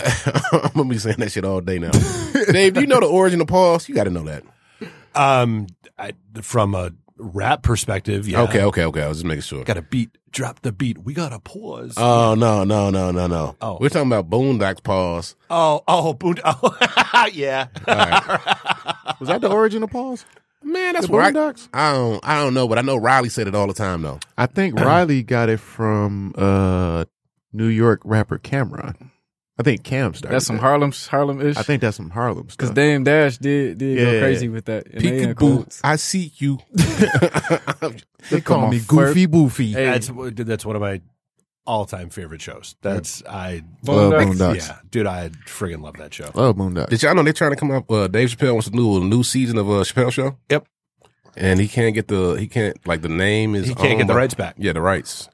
[0.51, 1.91] I'm gonna be saying that shit all day now.
[2.51, 3.87] Dave, do you know the origin of pause?
[3.87, 4.43] You gotta know that.
[5.15, 6.91] Um, I, from a
[7.23, 8.41] rap perspective, yeah.
[8.43, 9.01] Okay, okay, okay.
[9.03, 9.63] I was just making sure.
[9.63, 10.17] Got a beat.
[10.31, 10.97] Drop the beat.
[10.97, 11.93] We got to pause.
[11.97, 13.55] Oh, no, no, no, no, no.
[13.61, 13.77] Oh.
[13.79, 15.35] We're talking about Boondocks pause.
[15.49, 16.39] oh, oh, boot.
[16.45, 17.67] Oh, yeah.
[19.19, 20.25] Was that the origin of pause?
[20.63, 21.69] Man, Man, that's The where I, Boondocks?
[21.73, 24.19] I don't I don't know, but I know Riley said it all the time though.
[24.37, 27.05] I think Riley got it from uh
[27.51, 29.11] New York rapper Cam'ron.
[29.59, 30.33] I think Cam started.
[30.33, 30.61] That's some that.
[30.63, 31.57] Harlem Harlem ish.
[31.57, 32.57] I think that's some Harlem stuff.
[32.57, 32.71] because.
[32.71, 34.19] Dame Dash did did go Yeah.
[34.19, 34.87] crazy with that.
[34.87, 35.79] And they in Peekaboo.
[35.83, 36.57] I see you.
[38.31, 39.73] they call me on, Goofy Boofy.
[39.73, 39.85] Hey.
[39.85, 41.01] That's that's one of my
[41.65, 42.75] all time favorite shows.
[42.81, 44.33] That's I Love Boondocks.
[44.37, 44.67] Boondocks.
[44.67, 46.29] yeah, dude, I friggin' love that show.
[46.33, 46.89] Love Boondocks.
[46.89, 47.89] Did y'all know they're trying to come up?
[47.91, 50.37] Uh, Dave Chappelle wants to do a new season of uh, Chappelle Show.
[50.49, 50.67] Yep.
[51.37, 54.07] and he can't get the he can't like the name is He can't owned get
[54.07, 54.55] the rights back.
[54.57, 55.29] Yeah, the rights.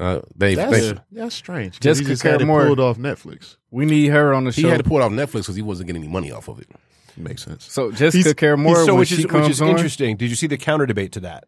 [0.00, 1.74] Uh, Dave, That's, Dave- that's strange.
[1.74, 3.56] 'cause Jessica he just had Care it pulled off Netflix.
[3.70, 4.68] We need her on the he show.
[4.68, 6.58] He had to pull it off Netflix because he wasn't getting any money off of
[6.58, 6.68] it.
[7.18, 7.70] Makes sense.
[7.70, 10.16] so Jessica He's- Care Moore, so which is which is on, interesting.
[10.16, 11.44] Did you see the counter debate to that?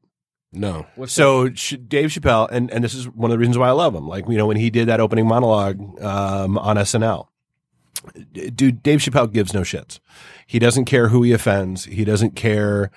[0.53, 3.71] No, so Ch- Dave Chappelle, and, and this is one of the reasons why I
[3.71, 4.07] love him.
[4.07, 7.29] Like you know when he did that opening monologue um, on SNL,
[8.55, 9.99] dude, Dave Chappelle gives no shits.
[10.47, 11.85] He doesn't care who he offends.
[11.87, 12.91] He doesn't care,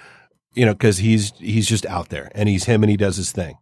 [0.53, 3.31] you know, because he's he's just out there and he's him and he does his
[3.31, 3.55] thing.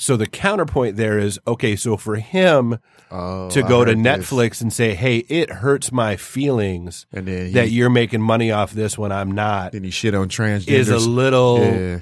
[0.00, 1.76] So the counterpoint there is okay.
[1.76, 2.78] So for him
[3.10, 4.30] Oh, to go to heard this.
[4.30, 8.96] Netflix and say, "Hey, it hurts my feelings he, that you're making money off this
[8.96, 10.68] when I'm not," he shit on transgenders.
[10.68, 11.98] is a little yeah,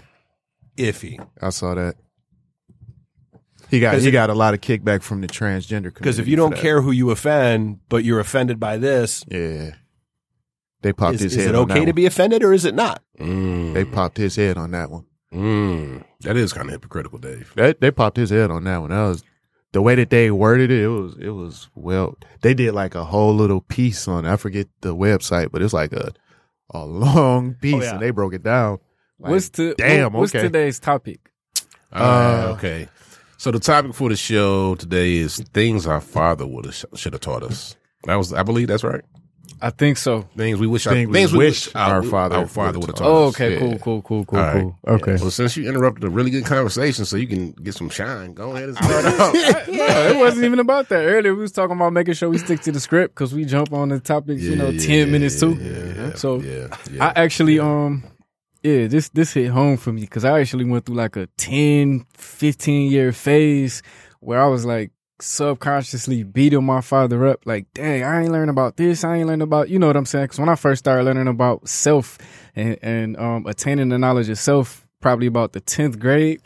[0.77, 1.19] iffy.
[1.43, 1.97] I saw that.
[3.71, 6.37] He got he it- got a lot of kickback from the transgender Because if you
[6.37, 9.73] don't care who you offend, but you're offended by this, yeah,
[10.83, 11.49] they popped is, his is head.
[11.51, 13.03] it on okay to be offended or is it not?
[13.19, 15.05] mm, They popped his head on that one.
[15.33, 17.53] Mm, that is kind of hypocritical, Dave.
[17.55, 18.91] They they popped his head on that one.
[18.91, 19.25] That was
[19.73, 20.83] the way that they worded it.
[20.83, 22.17] It was it was well.
[22.41, 24.27] They did like a whole little piece on.
[24.27, 26.13] I forget the website, but it's like a
[26.71, 27.93] a long piece, yeah.
[27.93, 28.79] and they broke it down.
[29.19, 30.13] Like, what's the damn?
[30.13, 30.43] What's okay.
[30.43, 31.21] today's topic?
[31.93, 32.89] Uh, okay.
[33.37, 37.23] So the topic for the show today is things our father would have should have
[37.23, 37.77] taught us.
[38.05, 39.03] That was, I believe, that's right.
[39.61, 40.23] I think so.
[40.37, 42.89] Things we wish, our, Things we things we wish wish our father our father would
[42.89, 43.59] have taught taught Oh, okay, yeah.
[43.59, 44.63] cool, cool, cool, cool, All right.
[44.63, 44.79] cool.
[44.87, 45.17] Okay.
[45.21, 48.53] Well, since you interrupted a really good conversation, so you can get some shine, go
[48.53, 49.35] ahead and start off.
[49.35, 49.41] no,
[50.11, 51.03] it wasn't even about that.
[51.05, 53.73] Earlier, we was talking about making sure we stick to the script because we jump
[53.73, 55.59] on the topics, you know, Yeah, ten yeah, minutes too.
[55.61, 57.07] yeah, yeah, so yeah, yeah.
[57.07, 58.05] I actually, um,
[58.63, 62.05] yeah, this this hit home for me because I actually went through like a 10,
[62.15, 63.83] 15 year phase
[64.21, 67.47] where I was like subconsciously beating my father up.
[67.47, 69.05] Like, dang, I ain't learned about this.
[69.05, 70.25] I ain't learned about, you know what I'm saying?
[70.25, 72.19] Because when I first started learning about self
[72.55, 76.41] and and um attaining the knowledge of self, probably about the tenth grade,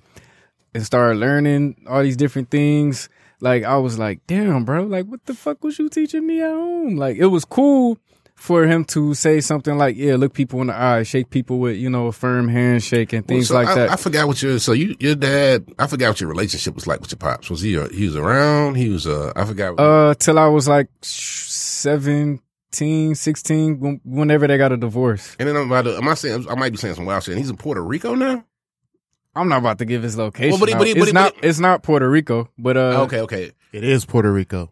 [0.74, 3.08] and started learning all these different things.
[3.40, 6.50] Like I was like, damn, bro, like what the fuck was you teaching me at
[6.50, 6.96] home?
[6.96, 7.98] Like it was cool
[8.42, 11.76] for him to say something like, yeah, look people in the eye, shake people with,
[11.76, 13.90] you know, a firm handshake and things Well, so like I, that.
[13.92, 15.72] I forgot what your so you your dad.
[15.78, 17.48] I forgot what your relationship was like with your pops.
[17.50, 18.74] Was he uh, he was around?
[18.74, 19.78] He was uh I forgot.
[19.78, 25.36] uh, till I was like 17, 16, whenever they got a divorce.
[25.38, 25.96] and then I'm about to.
[25.96, 27.32] Am I saying I might be saying some wild shit?
[27.34, 28.44] And he's in Puerto Rico now.
[29.34, 30.50] I'm not about to give his location.
[30.50, 30.78] Well, but he- out.
[30.78, 31.34] but he- it's but he- not.
[31.42, 33.52] it's not Puerto Rico, but uh, okay, okay.
[33.72, 34.70] It is Puerto Rico.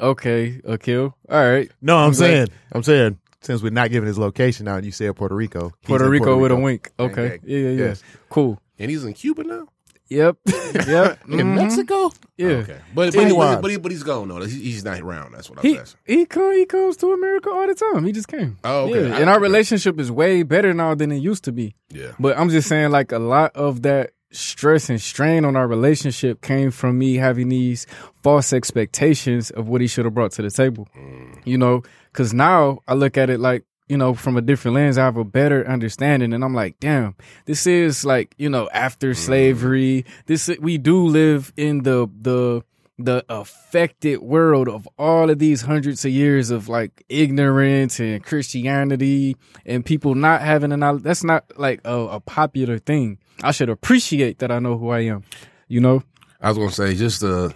[0.00, 1.14] Okay, Akil.
[1.28, 4.66] All right, No, I'm, I'm glad- saying, I'm saying, since we're not giving his location
[4.68, 6.90] out, and you said Puerto Rico, he's Puerto Rico with a wink.
[6.98, 7.40] Gang, Okay, gang.
[7.44, 7.84] yeah, yeah, yeah.
[7.86, 8.02] Yes.
[8.28, 8.60] Cool.
[8.78, 9.68] And he's in Cuba now.
[10.10, 10.36] Yep.
[10.86, 11.18] yep.
[11.28, 11.54] in Mhm.
[11.56, 12.10] Mexico.
[12.38, 12.48] Yeah.
[12.48, 14.40] Okay, but but, he, but, he, but he's gone though.
[14.40, 15.32] He, he's not around.
[15.34, 16.00] That's what I was He asking.
[16.06, 18.06] he come, he comes to America all the time.
[18.06, 18.56] He just came.
[18.64, 19.06] Oh, okay.
[19.08, 21.74] Yeah, I- and our relationship is way better now than it used to be.
[21.90, 22.12] Yeah.
[22.18, 26.42] But I'm just saying, like a lot of that stress and strain on our relationship
[26.42, 27.86] came from me having these
[28.22, 30.88] false expectations of what he should have brought to the table.
[30.96, 31.40] Mm.
[31.44, 34.98] You know, because now I look at it like you know from a different lens.
[34.98, 39.12] I have a better understanding, and I'm like, damn, this is like you know after
[39.12, 39.16] mm.
[39.16, 40.04] slavery.
[40.26, 42.62] This we do live in the the
[42.98, 49.36] the affected world of all of these hundreds of years of like ignorance and Christianity
[49.64, 51.04] and people not having a knowledge.
[51.04, 53.18] That's not like a, a popular thing.
[53.42, 55.22] I should appreciate that I know who I am.
[55.68, 56.02] You know?
[56.40, 57.50] I was gonna say just uh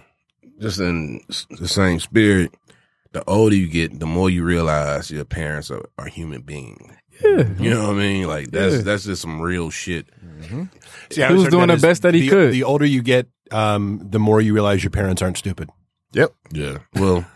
[0.59, 2.53] just in the same spirit.
[3.11, 6.91] The older you get, the more you realize your parents are, are human beings.
[7.23, 7.47] Yeah.
[7.59, 8.27] You know what I mean?
[8.27, 8.81] Like that's Yeah.
[8.81, 10.07] that's just some real shit.
[11.11, 12.53] See, I He was doing that the best that he the, could.
[12.53, 15.69] The older you get, um, the more you realize your parents aren't stupid.
[16.13, 16.33] Yep.
[16.51, 16.77] Yeah.
[16.95, 17.25] Well.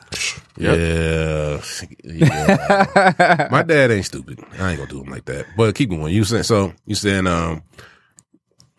[0.60, 1.62] Yeah.
[2.04, 3.48] yeah.
[3.52, 4.40] My dad ain't stupid.
[4.58, 5.46] I ain't gonna do him like that.
[5.56, 6.12] But keep going.
[6.12, 6.74] You saying so?
[6.88, 7.62] You saying um,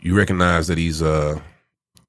[0.01, 1.41] you recognize that he's uh,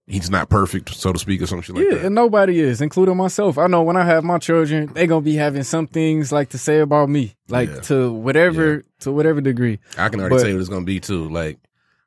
[0.08, 2.06] he's not perfect, so to speak, or something like yeah, that.
[2.06, 3.58] and nobody is, including myself.
[3.58, 6.58] I know when I have my children, they gonna be having some things like to
[6.58, 7.80] say about me, like Yeah.
[7.82, 9.80] to whatever to whatever degree.
[9.98, 11.30] I can already But- tell you what it's gonna be too.
[11.30, 11.58] Like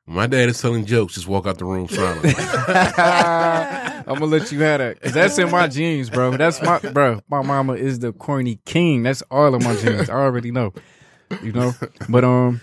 [0.05, 2.33] my dad is telling jokes, just walk out the room silently.
[4.05, 6.35] I'm gonna let you have that because that's in my genes, bro.
[6.35, 7.21] That's my bro.
[7.29, 9.03] My mama is the corny king.
[9.03, 10.09] That's all of my genes.
[10.09, 10.73] I already know,
[11.41, 11.73] you know.
[12.09, 12.59] But um,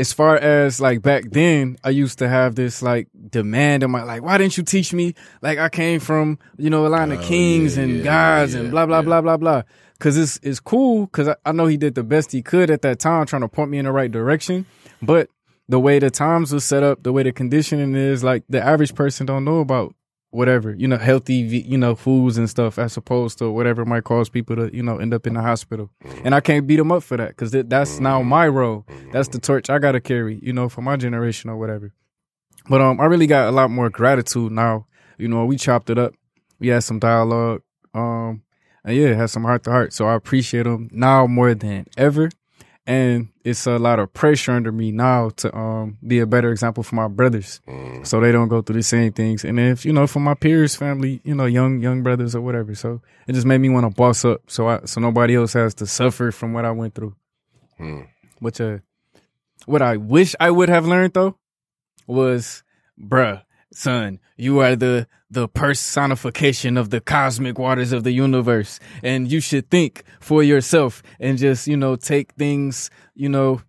[0.00, 4.02] as far as like back then, I used to have this like demand in my
[4.02, 5.14] like, why didn't you teach me?
[5.42, 8.54] Like I came from you know a line of Oh, kings yeah, and yeah, gods
[8.54, 9.62] yeah, and blah blah blah blah blah.
[9.98, 12.80] Cause it's it's cool because I, I know he did the best he could at
[12.82, 14.64] that time, trying to point me in the right direction.
[15.02, 15.28] But
[15.68, 18.94] the way the times was set up, the way the conditioning is, like the average
[18.94, 19.94] person don't know about
[20.30, 24.28] whatever you know healthy you know foods and stuff as opposed to whatever might cause
[24.28, 25.90] people to you know end up in the hospital.
[26.24, 28.86] And i can't beat them up for that because that's now my role.
[29.12, 31.92] That's the torch i gotta carry you know for my generation or whatever.
[32.68, 34.86] But um i really got a lot more gratitude now.
[35.18, 36.14] You know we chopped it up.
[36.58, 37.62] We had some dialogue
[37.92, 38.42] um
[38.84, 39.92] and yeah had some heart to heart.
[39.92, 42.30] So i appreciate them now more than ever
[42.90, 46.82] and it's a lot of pressure under me now to um be a better example
[46.82, 47.60] for my brothers.
[48.02, 49.44] So they don't go through the same things.
[49.44, 52.74] And if you know for my peers family you know young young brothers or whatever.
[52.74, 54.40] So it just made me want to boss up.
[54.48, 57.14] So i so nobody else has to suffer from what i went through.
[57.78, 58.00] Hmm.
[58.40, 58.78] which uh
[59.66, 61.36] what i wish i would have learned though
[62.06, 62.62] was
[62.98, 69.30] bruh son you are the the personification of the cosmic waters of the universe and
[69.30, 73.60] you should think for yourself and just you know take things you know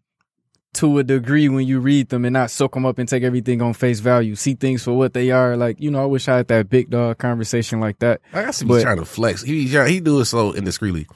[0.73, 3.61] to a degree when you read them and not soak them up and take everything
[3.61, 6.37] on face value see things for what they are like you know i wish i
[6.37, 9.43] had that big dog conversation like that I guess he's But- trying to flex.
[9.43, 11.07] He he he do it so indiscreetly.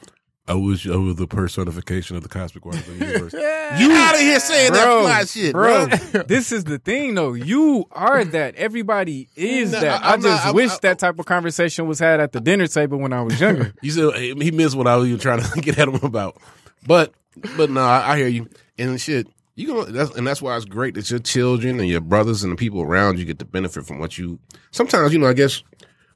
[0.48, 3.34] I wish I was the personification of the cosmic waters of the universe.
[3.80, 5.88] you out of here saying that fly shit, bro.
[5.88, 6.24] bro.
[6.28, 7.34] this is the thing, though.
[7.34, 8.54] You are that.
[8.56, 10.04] Everybody is No, that.
[10.04, 12.40] I- I, just not- I'm- wish I- that type of conversation was had at the
[12.42, 13.74] dinner table when I was younger.
[13.82, 16.38] You said he missed what I was even trying to get at him about.
[16.86, 17.14] But
[17.58, 18.48] but no, I, I hear you.
[18.78, 22.02] And shit, you gonna that's and that's why it's great that your children and your
[22.02, 24.38] brothers and the people around you get to benefit from what you
[24.72, 25.64] sometimes, you know, I guess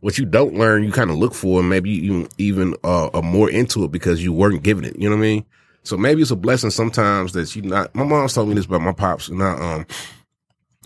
[0.02, 3.22] what you don't learn, you kind of look for, and maybe you even uh, are
[3.22, 4.96] more into it because you weren't given it.
[4.98, 5.46] You know what I mean?
[5.84, 7.94] So maybe it's a blessing sometimes that you not.
[7.96, 9.86] My mom's told me this about my pops, and I um,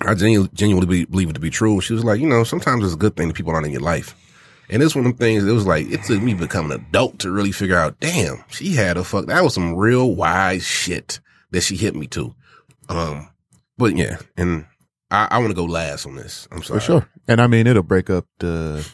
[0.01, 1.81] I genuinely, genuinely be- believe it to be true.
[1.81, 3.81] She was like, you know, sometimes it's a good thing that people aren't in your
[3.81, 4.15] life.
[4.69, 5.43] And it's one of them things.
[5.45, 7.99] It was like it took me becoming an adult to really figure out.
[7.99, 9.25] Damn, she had a fuck.
[9.27, 11.19] That was some real wise shit
[11.51, 12.33] that she hit me to.
[12.89, 13.29] Um,
[13.77, 14.65] but yeah, and
[15.11, 16.47] I, I want to go last on this.
[16.51, 16.79] I'm sorry.
[16.79, 17.09] For sure.
[17.27, 18.87] And I mean, it'll break up the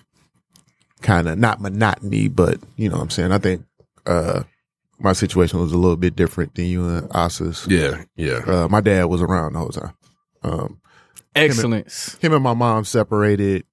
[1.01, 3.31] kind of not monotony, but you know what I'm saying?
[3.31, 3.63] I think,
[4.05, 4.43] uh,
[4.99, 7.65] my situation was a little bit different than you and Asa's.
[7.69, 8.41] Yeah, yeah.
[8.45, 9.93] Uh, my dad was around the whole time.
[10.43, 10.81] Um,
[11.35, 12.15] Excellence.
[12.19, 13.65] him and my mom separated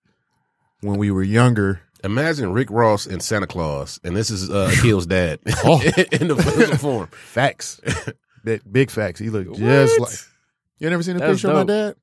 [0.82, 1.80] when we were younger.
[2.04, 5.80] Imagine Rick Ross and Santa Claus, and this is uh, Akil's dad Oh.
[6.12, 7.06] in the physical form.
[7.08, 7.80] Facts.
[8.44, 9.18] big, big facts.
[9.18, 10.10] He looked just What?
[10.10, 10.18] like.
[10.78, 11.96] You never seen a That's picture of my dope.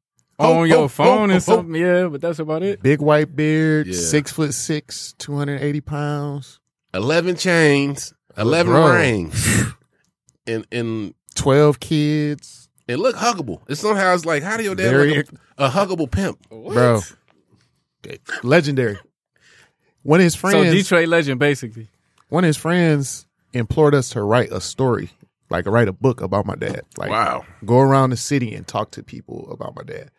[0.43, 0.51] Dad?
[0.51, 2.81] On Oh, your oh, oh phone oh, and oh, something, yeah, but that's about it.
[2.81, 3.93] Big white beard, Yeah.
[3.93, 6.59] six foot six, 280 pounds,
[6.93, 8.93] 11 chains, 11 Bro.
[8.93, 9.63] rings,
[10.47, 12.69] and, and, 12 kids.
[12.87, 13.61] it look huggable.
[13.67, 15.27] It's somehow it's like, how do your dad Very- look
[15.57, 16.37] a, a huggable pimp?
[16.49, 17.01] Bro.
[18.43, 18.97] Legendary.
[20.03, 20.55] One of his friends.
[20.55, 21.87] So friends, Detroit legend, basically.
[22.29, 25.11] one of his friends implored us to write a story,
[25.49, 26.81] like write a book about my dad.
[26.97, 27.45] Like Wow.
[27.65, 30.11] go around the city and talk to people about my dad.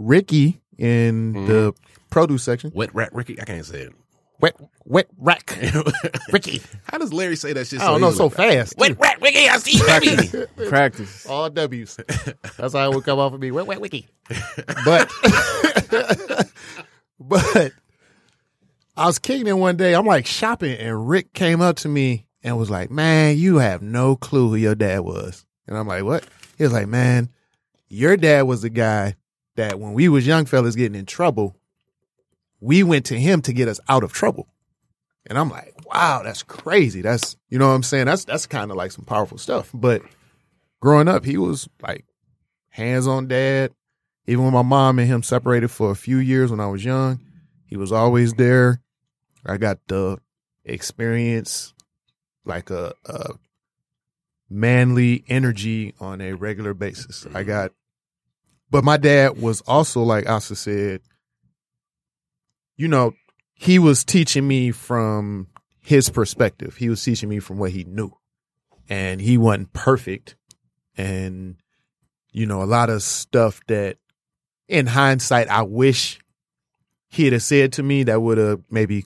[0.00, 1.46] Ricky in Mm-hmm.
[1.46, 1.72] the
[2.10, 3.40] produce section, Wet rat Ricky?
[3.40, 3.92] I can't say it.
[4.40, 5.56] wet wet rack.
[6.32, 6.62] Ricky.
[6.84, 8.76] How does Larry say that shit I don't know so fast.
[8.78, 10.46] Wet rat Ricky, I see baby.
[10.70, 11.26] Practice.
[11.28, 11.98] All W's.
[12.56, 13.50] That's how it would come off of me.
[13.50, 14.08] Wet, wet, wiki.
[14.84, 15.10] But,
[17.20, 17.72] but
[18.96, 19.94] I was kicking it one day.
[19.94, 23.82] I'm like shopping, and Rick came up to me and was like, "Man, you have
[23.82, 26.24] no clue who your dad was." And I'm like, "What?"
[26.58, 27.28] He was like, "Man,
[27.88, 29.14] your dad was the guy
[29.60, 31.56] that when we was young fellas getting in trouble,
[32.60, 34.48] we went to him to get us out of trouble."
[35.26, 37.02] And I'm like, "Wow, that's crazy.
[37.02, 38.06] That's you know what I'm saying.
[38.06, 40.02] That's that's kind of like some powerful stuff." But
[40.80, 42.04] growing up, he was like
[42.70, 43.72] hands on dad.
[44.26, 47.20] Even when my mom and him separated for a few years when I was young,
[47.66, 48.80] he was always there.
[49.44, 50.18] I got the
[50.64, 51.74] experience
[52.44, 53.32] like a, a
[54.48, 57.26] manly energy on a regular basis.
[57.34, 57.72] I got,
[58.70, 61.00] but my dad was also like Asa said,
[62.76, 63.12] you know,
[63.54, 65.48] he was teaching me from
[65.80, 66.76] his perspective.
[66.76, 68.12] He was teaching me from what he knew,
[68.88, 70.36] and he wasn't perfect.
[70.96, 71.56] And
[72.32, 73.96] you know a lot of stuff that
[74.68, 76.20] in hindsight i wish
[77.08, 79.04] he'd have said to me that would have maybe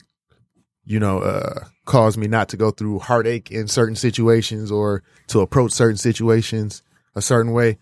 [0.85, 5.39] you know uh caused me not to go through heartache in certain situations or to
[5.39, 6.81] approach certain situations
[7.15, 7.77] a certain way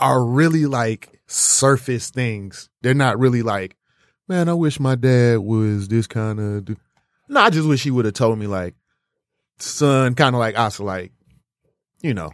[0.00, 3.76] are really like surface things they're not really like
[4.28, 6.76] man i wish my dad was this kind of du-"
[7.28, 8.74] no i just wish he would have told me like
[9.58, 11.12] son kind of like us like
[12.02, 12.32] you know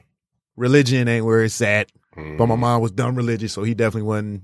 [0.59, 1.91] religion ain't where it's at.
[2.15, 2.61] but my mm-hmm.
[2.61, 4.43] mom was dumb religious, so he definitely wasn't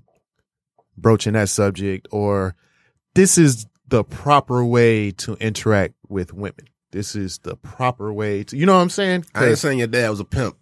[0.97, 2.07] broaching that subject.
[2.12, 2.55] Or
[3.15, 6.69] this is the proper way to interact with women.
[6.93, 9.27] This is the proper way to, you know what I'm saying?
[9.35, 10.57] I ain't saying your dad was a pimp,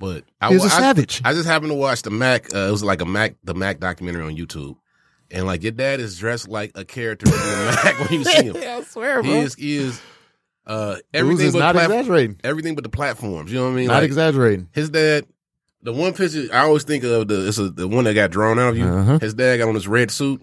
[0.00, 1.22] but I was a I- savage.
[1.24, 2.54] I, just happened to watch the Mack.
[2.54, 4.76] Uh, it was like a Mack, the Mack documentary on YouTube,
[5.30, 8.44] and like your dad is dressed like a character from the Mack when you see
[8.44, 8.56] him.
[8.78, 10.00] I swear, He is, he is,
[10.66, 12.40] uh, everything is but not exaggerating.
[12.44, 13.52] everything but the platforms.
[13.52, 13.86] You know what I mean?
[13.88, 14.68] Not Like, exaggerating.
[14.72, 15.26] his dad,
[15.82, 18.58] the one picture I always think of the it's a, the one that got drawn
[18.58, 18.86] out of you.
[18.86, 19.18] Uh-huh.
[19.18, 20.42] His dad got on his red suit,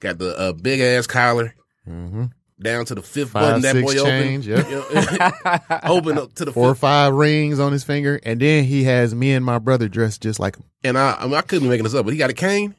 [0.00, 1.54] got the uh, big ass collar
[1.88, 2.26] Mm-hmm.
[2.60, 3.62] Down to the fifth Five, button.
[3.62, 5.64] That boy change, open, yep.
[5.84, 9.14] Open up to the Four or five rings on his finger, and then he has
[9.14, 10.64] me and my brother dressed just like him.
[10.84, 12.74] And I, I, mean, I couldn't be making this up, but he got a cane.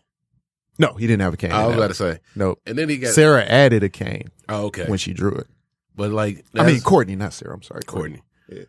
[0.78, 1.52] No, he didn't have a cane.
[1.52, 2.62] I was about to say, Nope.
[2.66, 3.14] and then he got.
[3.14, 5.48] Sarah added a cane oh, okay, when she drew it.
[5.96, 7.54] but like, I mean, Courtney, not Sarah.
[7.54, 8.22] I'm sorry, Courtney.
[8.48, 8.64] Yeah.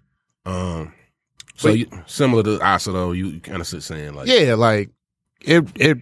[0.45, 0.93] Um.
[1.57, 4.55] So But- you, similar to Asa though, you, you kind of sit saying like, Yeah,
[4.55, 4.91] like
[5.43, 5.65] it.
[5.77, 5.99] It.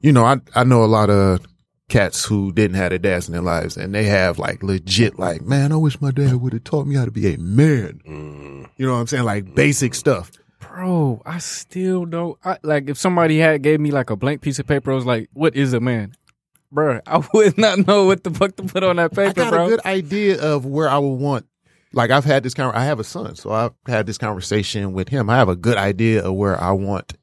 [0.00, 1.44] You know, I I know a lot of
[1.88, 5.42] cats who didn't have their dads in their lives, and they have like legit, like,
[5.42, 8.00] man, I wish my dad would have taught me how to be a man.
[8.06, 9.24] mm, You know what I'm saying?
[9.24, 10.30] Like basic stuff.
[10.60, 12.38] Bro, I still don't.
[12.44, 15.06] I, like, if somebody had gave me like a blank piece of paper, I was
[15.06, 16.14] like, "What is a man?"
[16.70, 19.40] Bro, I would not know what the fuck to put on that paper, I paper,
[19.44, 19.66] got bro.
[19.66, 21.46] a good idea of where I would want.
[21.94, 25.08] Like I've had this con I have a son, so I've had this conversation with
[25.08, 25.30] him.
[25.30, 27.14] I have a good idea of where I want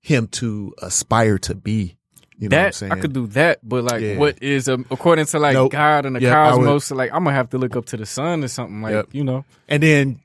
[0.00, 1.98] him to aspire to be.
[2.40, 2.82] You know that?
[2.90, 4.16] I could do that, but like, Yeah.
[4.16, 5.72] what is a, according to like Nope.
[5.72, 6.90] God and the would- cosmos?
[6.90, 8.80] Like, I'm gonna have to look up to the sun or something.
[8.82, 9.08] Like, Yep.
[9.12, 10.20] you know, And then,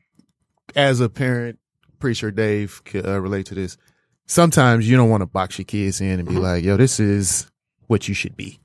[0.75, 1.59] as a parent,
[1.99, 3.77] pretty sure Dave could uh, relate to this.
[4.27, 7.51] Sometimes you don't want to box your kids in and be like, "Yo, this is
[7.87, 8.59] what you should be."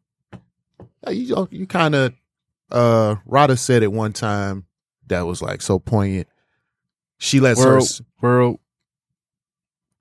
[1.09, 2.15] You you kind of,
[2.71, 4.65] uh, Rada said it one time
[5.09, 6.29] that was like so poignant.
[7.19, 7.71] She lets her.
[7.71, 8.61] world, s- world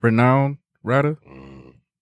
[0.02, 1.06] renowned mm,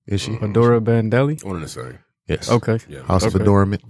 [0.08, 0.32] Is she?
[0.32, 1.44] Adora Bandelli.
[1.44, 1.98] one of the same.
[2.26, 2.50] Yes.
[2.50, 3.02] Okay, Yeah.
[3.02, 3.42] House of Okay.
[3.44, 3.82] Adornment,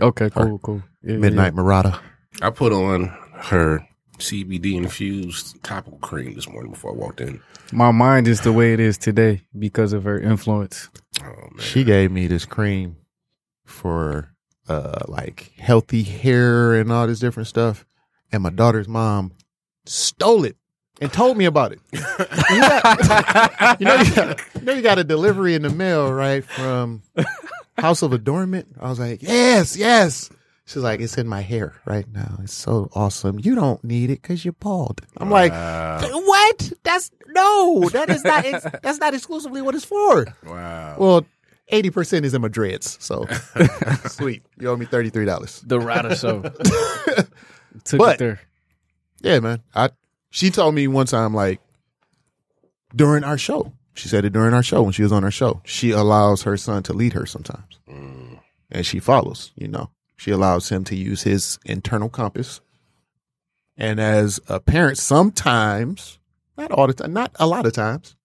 [0.00, 0.82] okay, cool, cool.
[1.02, 1.98] Yeah, Midnight Murata.
[2.42, 3.86] I put on her
[4.18, 7.40] CBD infused topical cream this morning before I walked in.
[7.72, 10.88] My mind is the way it is today because of her influence.
[11.22, 12.96] Oh man, She gave me this cream
[13.64, 14.30] for
[14.68, 17.84] uh like healthy hair and all this different stuff,
[18.32, 19.32] and my daughter's mom
[19.86, 20.56] stole it
[21.00, 21.80] and told me about it.
[21.92, 26.12] you, got, you know, you got, you know, you got a delivery in the mail,
[26.12, 27.02] right, from
[27.76, 28.68] House of Adornment.
[28.80, 30.30] I was like, yes, yes.
[30.66, 32.38] She's like, it's in my hair right now.
[32.42, 33.38] It's so awesome.
[33.38, 35.02] You don't need it because you're bald.
[35.18, 36.72] I'm like, what?
[36.84, 38.46] That's no, that is not.
[38.46, 40.24] Ex- that's not exclusively what it's for.
[40.46, 40.96] wow.
[40.98, 41.26] Well,
[41.68, 42.96] eighty percent is in my dreads.
[42.98, 43.26] So
[44.06, 44.42] sweet.
[44.58, 45.60] You owe me thirty three dollars.
[45.66, 46.40] The Rada Show
[47.84, 48.40] took But- it there.
[49.20, 49.62] Yeah, man.
[49.74, 49.90] I
[50.34, 51.60] she told me one time like
[52.94, 53.72] during our show.
[53.94, 55.60] She said it during our show when she was on our show.
[55.64, 57.78] She allows her son to lead her sometimes.
[57.88, 58.40] Mm,
[58.72, 59.90] And she follows, you know.
[60.16, 62.60] She allows him to use his internal compass.
[63.76, 66.18] And as a parent, sometimes,
[66.58, 68.16] not all the time, not a lot of times,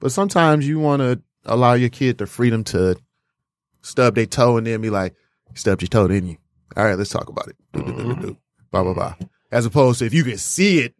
[0.00, 2.96] but sometimes you want to allow your kid the freedom to
[3.82, 5.14] stub their toe and then be like,
[5.50, 6.36] "You stubbed your toe, didn't you?
[6.76, 7.56] All right, let's talk about it.
[7.74, 8.36] Do, do, do, do, do.
[8.70, 9.14] Blah, blah, blah.
[9.52, 10.94] As opposed to if you can see it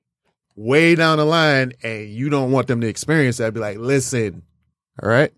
[0.59, 4.43] way down the line and you don't want them to experience that, be like, listen,
[5.01, 5.33] all right,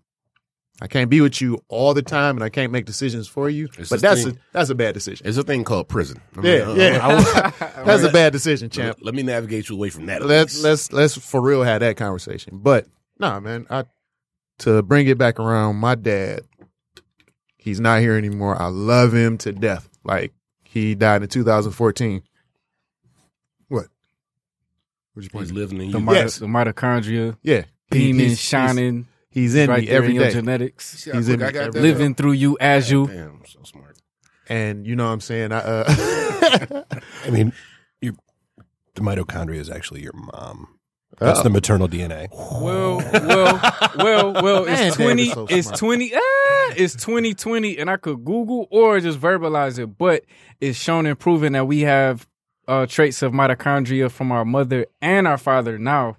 [0.81, 3.69] I can't be with you all the time and I can't make decisions for you.
[3.79, 5.27] It's but that's a, that's a bad decision.
[5.27, 6.23] It's a thing called prison.
[6.39, 6.99] I Yeah, uh, yeah.
[7.03, 8.97] I- That's a bad decision, champ.
[9.01, 10.23] let, let me navigate you away from that.
[10.25, 10.65] Let's least.
[10.65, 12.59] let's let's for real have that conversation.
[12.63, 12.87] But
[13.19, 13.85] nah, man, I
[14.61, 16.43] to bring it back around, my dad,
[17.59, 18.61] he's not here anymore.
[18.61, 19.89] I love him to death.
[20.05, 20.33] Like
[20.65, 22.23] he died in 2014.
[25.15, 25.17] What?
[25.17, 25.55] What you He's pointing?
[25.57, 26.05] living in The, you.
[26.05, 26.39] mito- Yes.
[26.39, 30.15] the mitochondria Yeah, He- beaming, he's- shining, He's, he's in right me there every in
[30.17, 33.07] your day, genetics, See He's quick in I me got living through you as you.
[33.07, 33.97] Damn, I'm so smart.
[34.49, 35.53] and you know what I'm saying.
[35.53, 36.85] I uh,
[37.27, 37.53] I mean,
[38.01, 38.17] you,
[38.95, 40.69] the mitochondria is actually your mom.
[41.19, 41.43] That's Uh-oh.
[41.45, 42.29] the maternal DNA.
[42.33, 43.61] Well, well,
[43.99, 44.65] well, well.
[44.65, 45.27] Man, It's Dad twenty.
[45.31, 45.79] so it's smart.
[45.79, 46.13] twenty.
[46.15, 49.99] Ah, it's twenty twenty, and I could Google or just verbalize it.
[49.99, 50.25] But
[50.61, 52.27] it's shown and proven that we have
[52.71, 56.17] uh, traits of mitochondria from our mother and our father now.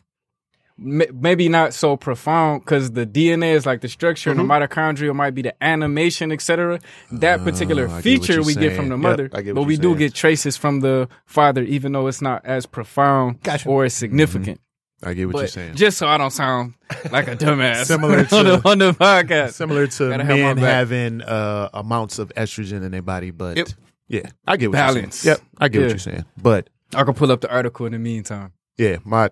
[0.79, 5.13] M- maybe not so profound because the DNA is like the structure, and the mitochondria
[5.13, 6.79] might be the animation, etc.
[7.11, 9.63] That particular Oh, I get what feature we get from the mother, I get but
[9.63, 13.69] we you're do get traces from the father, even though it's not as profound Gotcha.
[13.69, 14.59] or as significant.
[15.03, 15.75] I get what But you're saying.
[15.75, 16.73] just so I don't sound
[17.11, 19.53] like a dumbass Similar on, to- the, on the podcast.
[19.53, 20.63] Similar to Gotta men back.
[20.65, 23.67] having uh, amounts of estrogen in their body, but Yep.
[24.11, 25.23] Yeah, I get what Balance.
[25.25, 25.37] you're saying.
[25.51, 25.85] Yep, I get Yeah.
[25.85, 26.25] what you're saying.
[26.41, 28.53] But I can pull up the article in the meantime.
[28.77, 29.29] yeah, my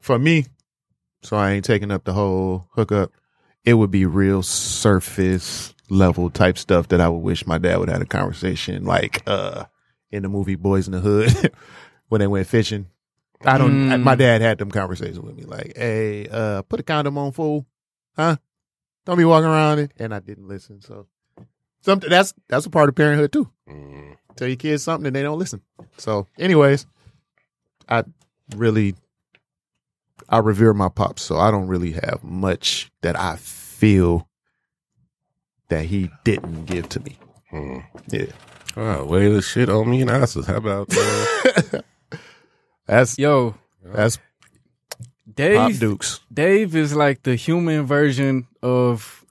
[0.00, 0.46] for me,
[1.22, 3.12] so I ain't taking up the whole hookup.
[3.64, 7.88] It would be real surface level type stuff that I would wish my dad would
[7.88, 9.64] have had a conversation like uh
[10.10, 11.52] in the movie Boys in the Hood
[12.08, 12.86] when they went fishing.
[13.44, 13.70] I don't.
[13.88, 14.02] Mm.
[14.02, 17.66] My dad had them conversations with me like, "Hey, uh, put a condom on, fool,
[18.16, 18.36] huh?
[19.06, 20.80] Don't be walking around it." And I didn't listen.
[20.80, 21.06] So,
[21.80, 23.50] something that's that's a part of parenthood too.
[23.68, 24.16] Mm.
[24.36, 25.62] Tell your kids something and they don't listen.
[25.96, 26.86] So, anyways,
[27.88, 28.04] I
[28.56, 28.94] really
[30.28, 34.28] I revere my pops, so I don't really have much that I feel
[35.68, 37.18] that he didn't give to me.
[37.52, 37.84] Mm.
[38.08, 38.26] Yeah,
[38.76, 40.46] Oh, way to shit on me and asses.
[40.46, 41.80] How about uh,
[42.86, 44.24] that's Yo, that's Pop
[45.34, 45.80] Dave.
[45.80, 46.20] Dukes.
[46.32, 49.24] Dave is like the human version of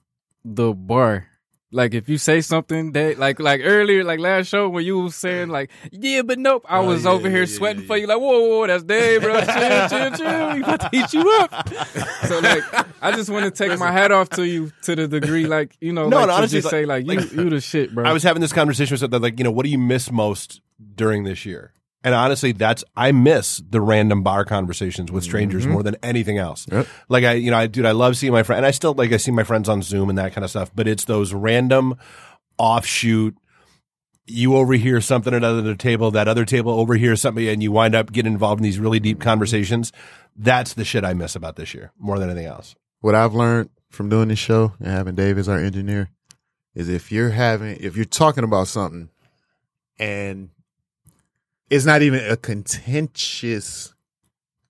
[0.44, 1.28] the bar.
[1.70, 5.14] Like if you say something that like like earlier, like last show when you was
[5.14, 7.96] saying like, yeah, but nope, I Oh, was yeah, over here yeah, sweating yeah, for
[7.98, 9.34] you, like, whoa, whoa, whoa, that's Dave, bro.
[9.44, 10.54] chill, chill, chill.
[10.54, 11.68] We about to heat you up.
[12.26, 12.62] so like
[13.02, 15.92] I just want to take my hat off to you to the degree like, you
[15.92, 18.04] know, No, like to honestly, just say like you you the shit, bro.
[18.06, 20.62] I was having this conversation with something like, you know, what do you miss most
[20.96, 21.72] during this year?
[22.04, 25.72] And honestly, that's I miss the random bar conversations with strangers mm-hmm.
[25.72, 26.66] more than anything else.
[26.70, 26.86] Yep.
[27.08, 29.12] Like I, you know, I dude, I love seeing my friend, and I still like
[29.12, 30.70] I see my friends on Zoom and that kind of stuff.
[30.74, 31.96] But it's those random
[32.56, 33.36] offshoot.
[34.30, 38.12] You overhear something at another table, that other table overhears something, and you wind up
[38.12, 39.28] getting involved in these really deep mm-hmm.
[39.28, 39.92] conversations.
[40.36, 42.76] That's the shit I miss about this year more than anything else.
[43.00, 46.10] What I've learned from doing this show and having Dave as our engineer
[46.74, 49.08] is if you're having if you're talking about something
[49.98, 50.50] and
[51.70, 53.94] it's not even a contentious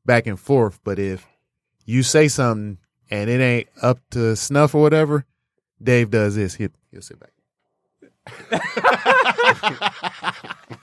[0.05, 1.27] back and forth, but if
[1.85, 2.79] you say something
[3.11, 5.25] and it ain't up to snuff or whatever,
[5.83, 6.55] Dave does this.
[6.55, 7.33] He'll, he'll sit back.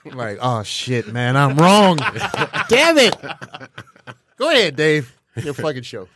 [0.05, 1.97] like, oh shit, man, I'm wrong.
[2.69, 3.15] Damn it.
[4.37, 5.15] Go ahead, Dave.
[5.35, 6.07] Your fucking show.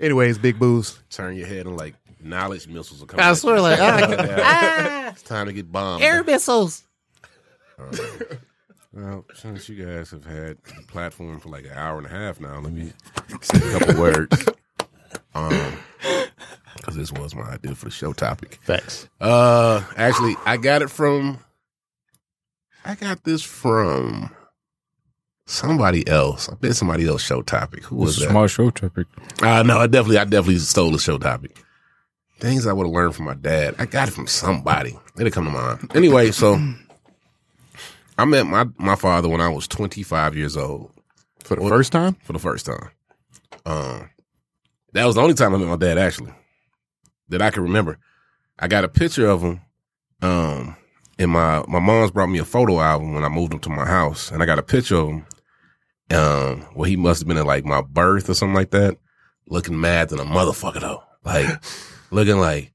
[0.00, 0.98] Anyways, big booze.
[1.10, 3.24] turn your head and like knowledge missiles are coming?
[3.24, 3.62] I at swear, you.
[3.62, 6.02] like, ah, it's time to get bombed.
[6.02, 6.82] Air missiles.
[8.92, 12.40] Well, since you guys have had the platform for like an hour and a half
[12.40, 12.92] now, let me
[13.40, 14.48] say a couple words.
[15.34, 15.78] Um,
[16.76, 18.60] because this was my idea for the show topic.
[18.62, 19.08] Facts.
[19.20, 21.40] Uh, actually, I got it from.
[22.84, 24.30] I got this from
[25.46, 26.48] somebody else.
[26.48, 27.82] I bet somebody else show topic.
[27.84, 28.30] Who was that?
[28.30, 29.08] smart show topic.
[29.42, 31.58] Uh, no, I definitely, I definitely stole the show topic.
[32.38, 33.74] Things I would have learned from my dad.
[33.78, 34.96] I got it from somebody.
[35.18, 35.90] It'll come to mind.
[35.96, 36.60] Anyway, so
[38.18, 40.92] I met my my father when I was 25 years old
[41.44, 42.14] For the first time?
[42.22, 42.90] for the first time.
[43.66, 44.10] Um,
[44.92, 46.32] that was the only time I met my dad actually
[47.28, 47.98] that I can remember.
[48.58, 49.60] I got a picture of him.
[50.22, 50.76] Um,
[51.18, 53.84] and my my mom's brought me a photo album when I moved him to my
[53.84, 55.26] house, and I got a picture of him.
[56.10, 58.98] Um, well, he must have been at like my birth or something like that,
[59.48, 61.46] looking mad than a motherfucker though, like
[62.10, 62.72] looking like,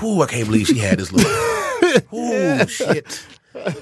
[0.00, 1.26] whoo, I can't believe she had this look.
[2.12, 3.24] Ooh, shit.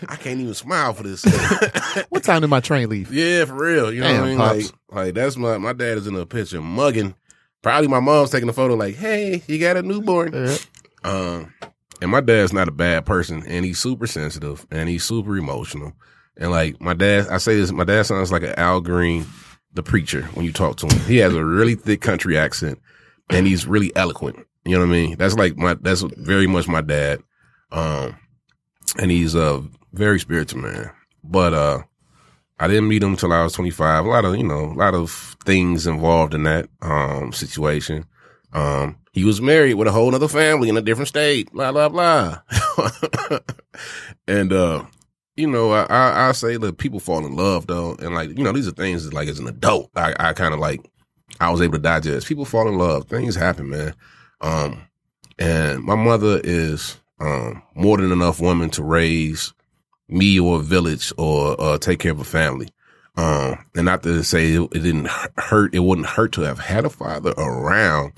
[0.09, 1.25] I can't even smile for this.
[2.11, 3.13] What time did my train leave?
[3.13, 3.93] Yeah, for real.
[3.93, 4.39] You know Damn, what I mean?
[4.39, 4.73] Pops.
[4.91, 7.15] Like, like that's my my dad is in a picture mugging.
[7.63, 10.33] Probably my mom's taking a photo like, hey, you got a newborn.
[10.33, 10.57] Yeah.
[11.05, 11.55] Um,
[12.01, 15.93] and my dad's not a bad person, and he's super sensitive and he's super emotional.
[16.37, 19.27] And like my dad, I say this, my dad sounds like an Al Green,
[19.73, 21.01] the preacher, when you talk to him.
[21.07, 22.79] He has a really thick country accent,
[23.31, 24.47] and he's really eloquent.
[24.65, 25.17] You know what I mean?
[25.17, 27.21] That's like my that's very much my dad.
[27.73, 28.17] Um,
[28.99, 30.91] and he's a very spiritual man.
[31.25, 31.83] But uh,
[32.59, 34.05] I didn't meet him until I was 25.
[34.05, 38.07] A lot of, you know, a lot of things involved in that um situation.
[38.53, 41.89] Um, he was married with a whole other family in a different state, blah, blah,
[41.89, 42.41] blah.
[44.29, 44.85] and, uh,
[45.37, 47.97] you know, I, I, I say that people fall in love though.
[47.97, 50.55] And like, you know, these are things that like as an adult, I, I kind
[50.55, 50.91] of like,
[51.41, 52.27] I was able to digest.
[52.27, 53.09] People fall in love.
[53.09, 53.95] Things happen, man.
[54.41, 54.83] Um,
[55.39, 59.53] and my mother is, um, more than enough woman to raise
[60.09, 62.69] me or a village or, uh, take care of a family.
[63.17, 65.09] Um, and not to say it, it didn't
[65.39, 68.13] hurt, it wouldn't hurt to have had a father around.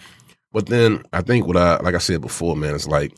[0.53, 3.13] But then I think what I, like I said before, man, it's like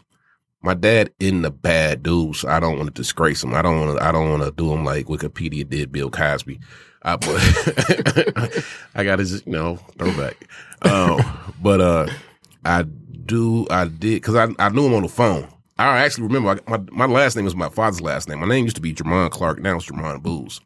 [0.63, 3.55] my dad isn't a bad dude, so I don't want to disgrace him.
[3.55, 6.61] I don't want to, I don't want to do him like Wikipedia did Bill Cosby.
[7.03, 8.65] I, but
[8.95, 10.37] I got just, you know, throwback.
[10.83, 11.21] Um,
[11.63, 12.09] but, uh,
[12.63, 15.49] I do, I did, cause I, I knew him on the phone.
[15.89, 18.41] I actually remember I, my, my last name was my father's last name.
[18.41, 19.61] My name used to be Jermon Clark.
[19.61, 20.61] Now it's Jermon Booz.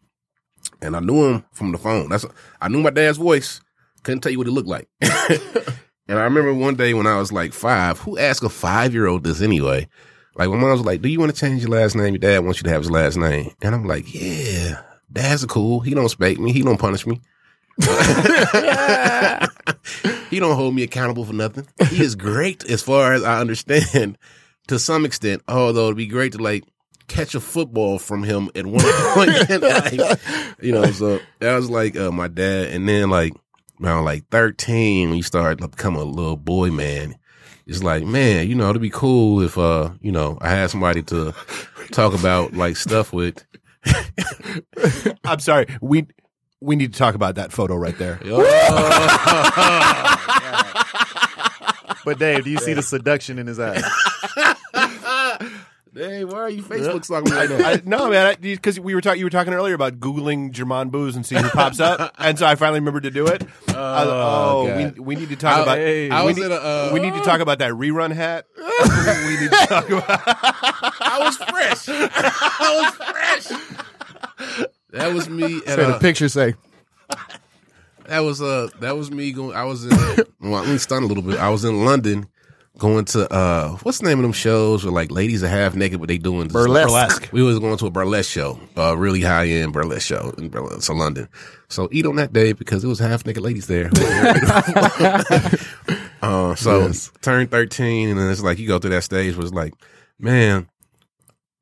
[0.83, 2.09] And I knew him from the phone.
[2.09, 2.27] That's,
[2.61, 3.61] I knew my dad's voice.
[4.03, 4.89] Couldn't tell you what he looked like.
[5.01, 9.07] and I remember one day when I was like five, who asked a five year
[9.07, 9.89] old this anyway?
[10.37, 12.15] Like my mom was like, do you want to change your last name?
[12.15, 13.53] Your dad wants you to have his last name.
[13.63, 15.81] And I'm like, yeah, dad's cool.
[15.81, 16.53] He don't spank me.
[16.53, 17.21] He don't punish me.
[20.29, 21.69] he don't hold me accountable for nothing.
[21.89, 24.19] He is great as far as I understand
[24.69, 25.43] to some extent.
[25.49, 26.65] Although it'd be great to like
[27.09, 28.83] catch a football from him at one
[29.15, 29.31] point.
[29.51, 30.57] in life.
[30.61, 32.69] you know, so that was like uh, my dad.
[32.69, 33.35] And then like
[33.83, 37.17] around like 13, when you start to become a little boy man,
[37.67, 41.03] it's like, man, you know, it'd be cool if, uh, you know, I had somebody
[41.05, 41.35] to
[41.93, 43.45] talk about like stuff with.
[45.25, 45.67] I'm sorry.
[45.81, 46.07] We
[46.61, 48.19] we need to talk about that photo right there.
[52.05, 53.83] But Dave, do you see the seduction in his eyes?
[55.95, 57.65] Hey, why are you Facebook stalking me like that?
[57.65, 59.21] I, no, man, because we were talking.
[59.21, 62.47] You were talking earlier about googling Jermon Booze and seeing who pops up, and so
[62.47, 63.43] I finally remembered to do it.
[63.69, 64.99] Uh, oh, God.
[64.99, 65.79] we, we need to talk I- about.
[65.79, 68.13] hey, I we, was need, in a, uh, we need to talk about that rerun
[68.13, 68.47] hat.
[68.57, 70.21] we need to talk about.
[71.01, 71.89] I was fresh.
[71.89, 74.69] I was fresh.
[74.91, 76.55] That was me at Say the uh, picture say.
[78.07, 79.91] that was uh that was me going I was in
[80.41, 81.39] well, let me stun a little bit.
[81.39, 82.27] I was in London
[82.77, 86.01] going to uh what's the name of them shows where like ladies are half naked
[86.01, 86.89] but they doing this- Burlesque.
[86.89, 87.29] Burlesque.
[87.33, 90.83] We was going to a burlesque show, a really high end burlesque show in Burlesque,
[90.83, 91.29] so London.
[91.69, 93.91] So eat on that day because it was half naked ladies there.
[96.23, 97.11] uh, so Yes.
[97.21, 99.75] turned thirteen, and then it's like you go through that stage where it's like,
[100.19, 100.69] man,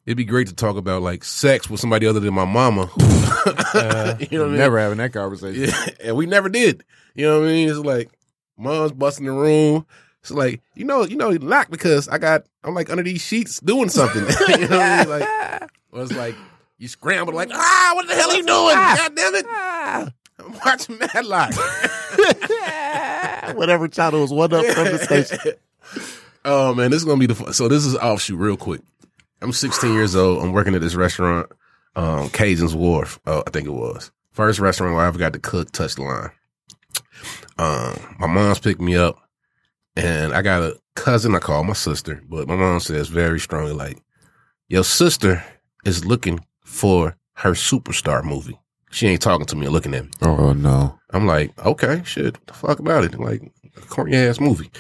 [0.07, 2.91] it'd be great to talk about like sex with somebody other than my mama.
[2.99, 3.07] you know
[3.45, 4.57] what I mean?
[4.57, 5.65] Never having that conversation.
[5.65, 6.85] Yeah, and we never did.
[7.15, 7.69] You know what I mean?
[7.69, 8.11] It's like
[8.57, 9.87] mom's busting the room.
[10.23, 13.61] It's like you know, you know, locked because I got I'm like under these sheets
[13.61, 14.23] doing something.
[14.61, 15.09] you know what I mean?
[15.93, 16.37] Like, like
[16.79, 18.75] you scramble like ah, what the hell are you doing?
[18.75, 19.47] God damn it!
[20.39, 21.55] I'm watching Matlock.
[23.57, 25.55] Whatever channel was one up from the station.
[26.45, 27.53] oh man, this is gonna be the fun.
[27.53, 28.81] So this is offshoot real quick.
[29.41, 30.43] I'm 16 years old.
[30.43, 31.51] I'm working at this restaurant,
[31.97, 33.19] um, Cajun's Wharf.
[33.27, 36.03] Oh, I think it was first restaurant where I ever got to cook, touch the
[36.03, 36.31] line.
[37.59, 39.19] Um, my mom's picked me up,
[39.97, 41.35] and I got a cousin.
[41.35, 44.03] I call my sister, but my mom says very strongly, like,
[44.69, 45.45] "Your sister
[45.85, 48.59] is looking for her superstar movie.
[48.91, 50.99] She ain't talking to me or looking at me." Oh no.
[51.11, 53.19] I'm like, okay, shit, what the fuck about it?
[53.19, 53.43] Like,
[53.77, 54.71] a corny ass movie.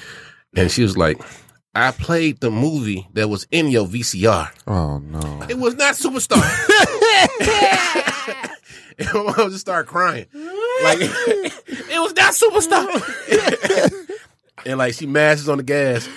[0.56, 1.20] And she was like,
[1.74, 4.50] I played the movie that was in your VCR.
[4.66, 5.42] Oh no.
[5.48, 6.42] It was not Superstar.
[8.98, 10.26] and my mom just started crying.
[10.84, 14.18] Like, it was not Superstar.
[14.66, 16.08] and like, she mashes on the gas.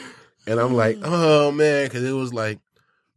[0.47, 1.03] And I'm like, mm.
[1.05, 2.59] oh man, because it was like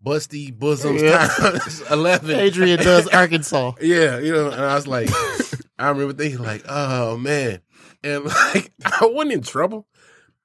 [0.05, 1.03] Busty Bosoms
[1.37, 2.31] times 11.
[2.31, 3.72] Adrian does Arkansas.
[3.81, 5.11] Yeah, you know, and I was like,
[5.79, 7.61] I remember thinking like, oh man,
[8.03, 8.24] and
[8.55, 9.87] like I wasn't in trouble,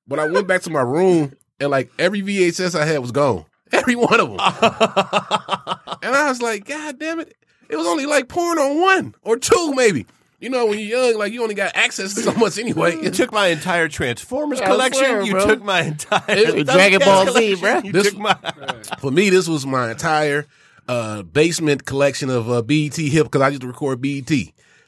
[0.07, 3.45] but I went back to my room and like every VHS I had was gone,
[3.71, 7.35] every one of them, and I was like, God damn it,
[7.69, 10.05] it was only like porn on one or two maybe.
[10.43, 13.01] You know, when you're young, like you only got access to so much anyway.
[13.01, 14.99] You took my entire Transformers I collection.
[15.05, 15.45] swear, you bro.
[15.47, 17.77] took my entire It- Dragon Ball Z, bro.
[17.77, 18.35] You This- took my.
[18.99, 20.45] For me, this was my entire
[20.89, 24.29] uh, basement collection of uh, BET hip because I used to record BET.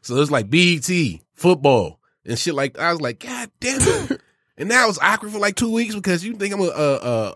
[0.01, 0.89] So it was like BET,
[1.35, 4.21] football, and shit like I was like, God damn it.
[4.57, 7.33] And now it's awkward for like two weeks because you think I'm a, uh,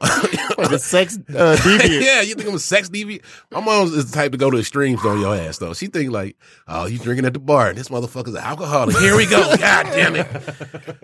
[0.57, 2.01] Like uh, a sex uh, deviant.
[2.01, 3.23] yeah, you think I'm a sex deviant.
[3.51, 5.73] My mom is the type to go to extremes on your ass though.
[5.73, 6.37] She think like,
[6.69, 7.67] oh, you drinking at the bar.
[7.69, 8.95] And this motherfucker's an alcoholic.
[8.99, 9.39] Here we go.
[9.57, 10.27] God damn it.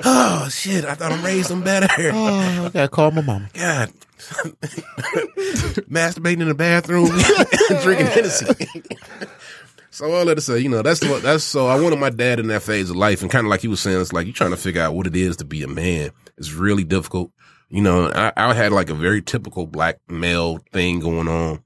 [0.05, 1.87] Oh shit, I thought I raised him better.
[2.13, 3.49] Oh, I gotta call my mama.
[3.53, 3.91] God.
[5.89, 7.09] Masturbating in the bathroom,
[7.83, 8.45] drinking Hennessy.
[9.95, 12.41] So all that to say, you know, that's what that's so I wanted my dad
[12.41, 14.33] in that phase of life and kind of like he was saying, it's like you're
[14.33, 16.11] trying to figure out what it is to be a man.
[16.37, 17.31] It's really difficult.
[17.69, 21.63] You know, I, I had like a very typical black male thing going on.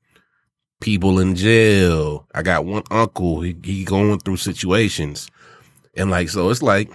[0.80, 2.28] People in jail.
[2.32, 5.32] I got one uncle, he, he going through situations.
[5.98, 6.92] And like, so it's like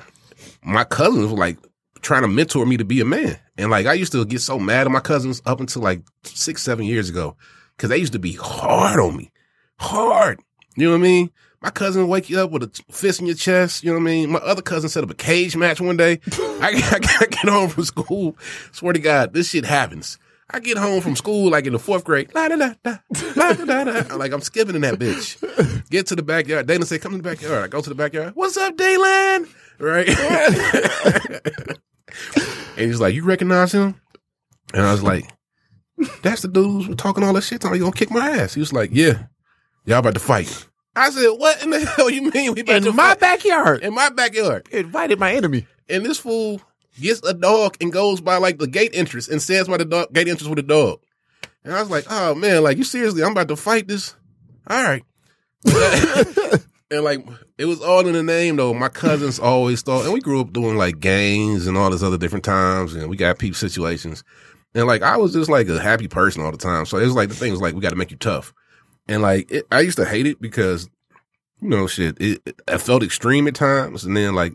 [0.62, 1.58] my cousins were like
[2.00, 3.40] trying to mentor me to be a man.
[3.58, 6.62] And like, I used to get so mad at my cousins up until like six,
[6.62, 7.36] seven years ago
[7.76, 9.32] because they used to be hard on me.
[9.80, 10.38] Hard.
[10.76, 11.30] You know what I mean?
[11.62, 13.82] My cousin wake you up with a fist in your chest.
[13.82, 14.30] You know what I mean?
[14.32, 16.20] My other cousin set up a cage match one day.
[16.32, 18.36] I, I, I get home from school.
[18.72, 20.18] Swear to God, this shit happens.
[20.50, 22.30] I get home from school like in the fourth grade.
[22.34, 22.98] La, da, da, da,
[23.34, 24.02] la, da, da, da.
[24.10, 25.88] I'm Like I'm skipping in that bitch.
[25.88, 26.66] Get to the backyard.
[26.66, 28.32] Dana say, "Come to the backyard." I go to the backyard.
[28.34, 29.48] What's up, Daylan?
[29.78, 30.08] Right.
[32.76, 33.98] and he's like, "You recognize him?"
[34.74, 35.30] And I was like,
[36.22, 37.62] "That's the dude who's talking all that shit.
[37.62, 39.24] Talking, you gonna kick my ass?" He was like, "Yeah,
[39.84, 40.66] y'all about to fight."
[40.96, 43.82] I said, "What in the hell you mean we about to In my fight?" backyard.
[43.82, 45.66] in my backyard?" Invited my enemy.
[45.88, 46.60] And this fool
[47.00, 50.12] gets a dog and goes by like the gate entrance and stands by the dog,
[50.12, 51.00] gate entrance with a dog.
[51.64, 54.14] And I was like, oh man, like you seriously, I'm about to fight this.
[54.66, 55.04] All right.
[55.64, 57.26] and And like
[57.58, 58.74] it was all in the name though.
[58.74, 62.18] My cousins always thought, and we grew up doing like games and all this other
[62.18, 64.22] different times, and we got peep situations.
[64.74, 66.84] And like I was just like a happy person all the time.
[66.86, 68.52] So it was like the thing was like we got to make you tough.
[69.08, 70.88] And like it, I used to hate it because
[71.60, 74.54] you know shit, it, it I felt extreme at times, and then like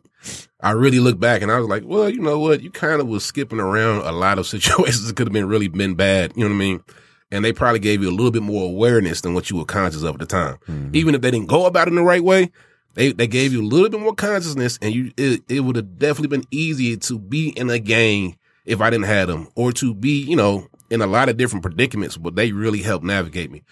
[0.59, 3.07] I really look back and I was like, well, you know what, you kind of
[3.07, 6.33] was skipping around a lot of situations that could have been really been bad.
[6.35, 6.83] You know what I mean?
[7.31, 10.01] And they probably gave you a little bit more awareness than what you were conscious
[10.01, 10.57] of at the time.
[10.67, 10.95] Mm-hmm.
[10.95, 12.51] Even if they didn't go about it in the right way,
[12.95, 15.97] they they gave you a little bit more consciousness, and you it, it would have
[15.97, 19.93] definitely been easier to be in a gang if I didn't have them, or to
[19.93, 22.17] be you know in a lot of different predicaments.
[22.17, 23.63] But they really helped navigate me,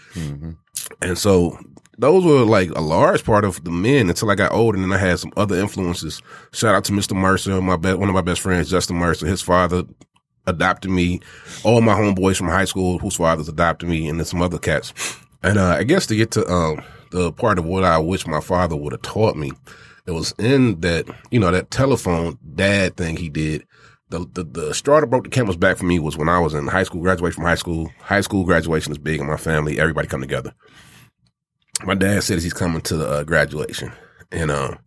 [1.02, 1.58] and so
[1.98, 4.98] those were like a large part of the men until I got older, and then
[4.98, 6.22] I had some other influences.
[6.54, 7.16] Shout out to Mr.
[7.16, 9.26] Mercer, my be- one of my best friends, Justin Mercer.
[9.26, 9.84] His father
[10.46, 11.20] adopted me.
[11.64, 14.94] All my homeboys from high school whose fathers adopted me, and then some other cats.
[15.44, 18.42] And uh, I guess to get to um, the part of what I wish my
[18.42, 19.52] father would have taught me,
[20.06, 23.67] it was in that you know that telephone dad thing he did.
[24.10, 26.54] The, the the straw that broke the camel's back for me was when I was
[26.54, 27.92] in high school, graduation from high school.
[28.00, 29.80] High school graduation is big in my family.
[29.80, 30.54] Everybody come together.
[31.84, 33.92] My dad says he's coming to the uh, graduation,
[34.32, 34.80] and um,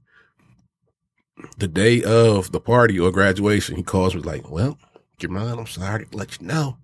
[1.58, 4.78] the day of the party or graduation, he calls me like, "Well,
[5.18, 6.78] Jamal, I'm sorry to let you know.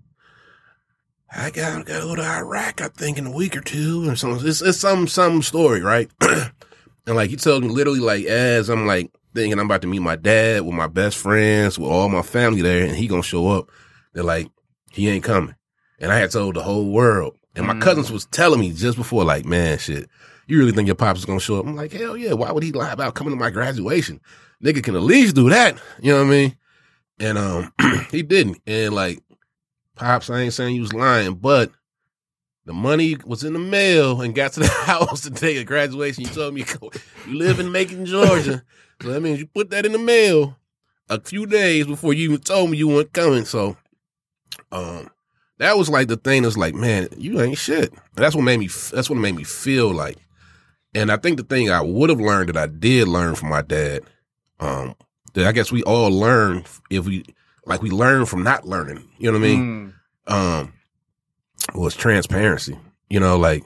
[1.34, 4.46] I gotta go to Iraq, I think, in a week or two, or something.
[4.46, 6.10] It's, it's some some story, right?
[6.20, 6.52] and
[7.08, 10.16] like he told me literally, like as I'm like thinking I'm about to meet my
[10.16, 13.70] dad with my best friends, with all my family there, and he gonna show up.
[14.12, 14.50] They're like,
[14.90, 15.54] he ain't coming.
[16.00, 17.36] And I had told the whole world.
[17.54, 20.10] And my cousins was telling me just before, like, man, shit,
[20.46, 21.66] you really think your pops is gonna show up?
[21.66, 24.20] I'm like, hell yeah, why would he lie about coming to my graduation?
[24.62, 25.78] Nigga can at least do that.
[26.02, 26.56] You know what I mean?
[27.18, 27.72] And um
[28.10, 28.60] he didn't.
[28.66, 29.22] And like
[29.94, 31.70] Pops, I ain't saying you was lying, but
[32.66, 36.24] the money was in the mail and got to the house the day of graduation.
[36.24, 36.64] You told me
[37.26, 38.62] you live in Macon, Georgia.
[39.02, 40.56] So that means you put that in the mail
[41.08, 43.44] a few days before you even told me you weren't coming.
[43.44, 43.76] So
[44.72, 45.10] um
[45.58, 47.90] that was like the thing that's like, man, you ain't shit.
[47.92, 50.18] And that's what made me that's what made me feel like.
[50.94, 53.60] And I think the thing I would have learned that I did learn from my
[53.62, 54.02] dad,
[54.60, 54.94] um,
[55.34, 57.24] that I guess we all learn if we
[57.66, 59.06] like we learn from not learning.
[59.18, 59.94] You know what I mean?
[60.26, 60.72] um
[61.74, 62.78] was transparency.
[63.10, 63.64] You know, like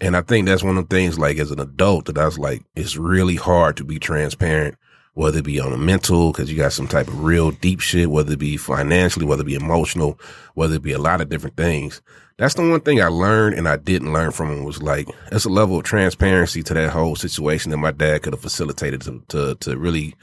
[0.00, 2.38] and I think that's one of the things like as an adult that I was
[2.38, 4.76] like, it's really hard to be transparent,
[5.14, 8.10] whether it be on a mental, cause you got some type of real deep shit,
[8.10, 10.18] whether it be financially, whether it be emotional,
[10.54, 12.00] whether it be a lot of different things.
[12.38, 15.44] That's the one thing I learned and I didn't learn from him was like, it's
[15.44, 19.22] a level of transparency to that whole situation that my dad could have facilitated to,
[19.28, 20.14] to, to really,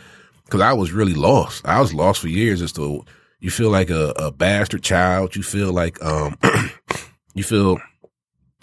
[0.50, 1.68] cause I was really lost.
[1.68, 3.04] I was lost for years as to,
[3.40, 5.36] you feel like a, a bastard child.
[5.36, 6.36] You feel like, um,
[7.36, 7.80] you feel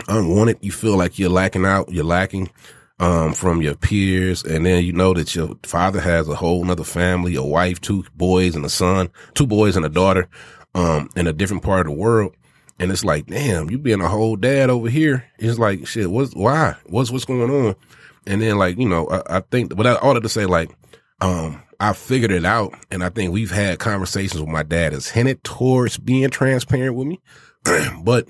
[0.09, 0.59] unwanted.
[0.61, 1.91] You feel like you're lacking out.
[1.93, 2.51] You're lacking,
[2.99, 4.43] um, from your peers.
[4.45, 8.05] And then you know that your father has a whole nother family, a wife, two
[8.15, 10.29] boys and a son, two boys and a daughter,
[10.75, 12.35] um, in a different part of the world.
[12.79, 15.25] And it's like, damn, you being a whole dad over here.
[15.39, 16.77] It's like, shit, what's, why?
[16.87, 17.77] What's, what's going on?
[18.27, 20.71] And then like, you know, I, I think, but I ought to say like,
[21.21, 22.75] um, I figured it out.
[22.91, 27.07] And I think we've had conversations with my dad has hinted towards being transparent with
[27.07, 27.21] me.
[28.03, 28.29] but,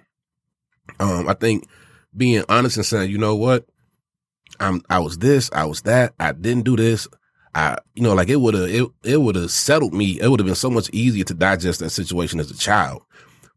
[1.00, 1.68] um, I think
[2.16, 3.66] being honest and saying, you know what?
[4.60, 7.08] I'm, I was this, I was that, I didn't do this.
[7.54, 10.20] I, you know, like it would have, it, it would have settled me.
[10.20, 13.02] It would have been so much easier to digest that situation as a child.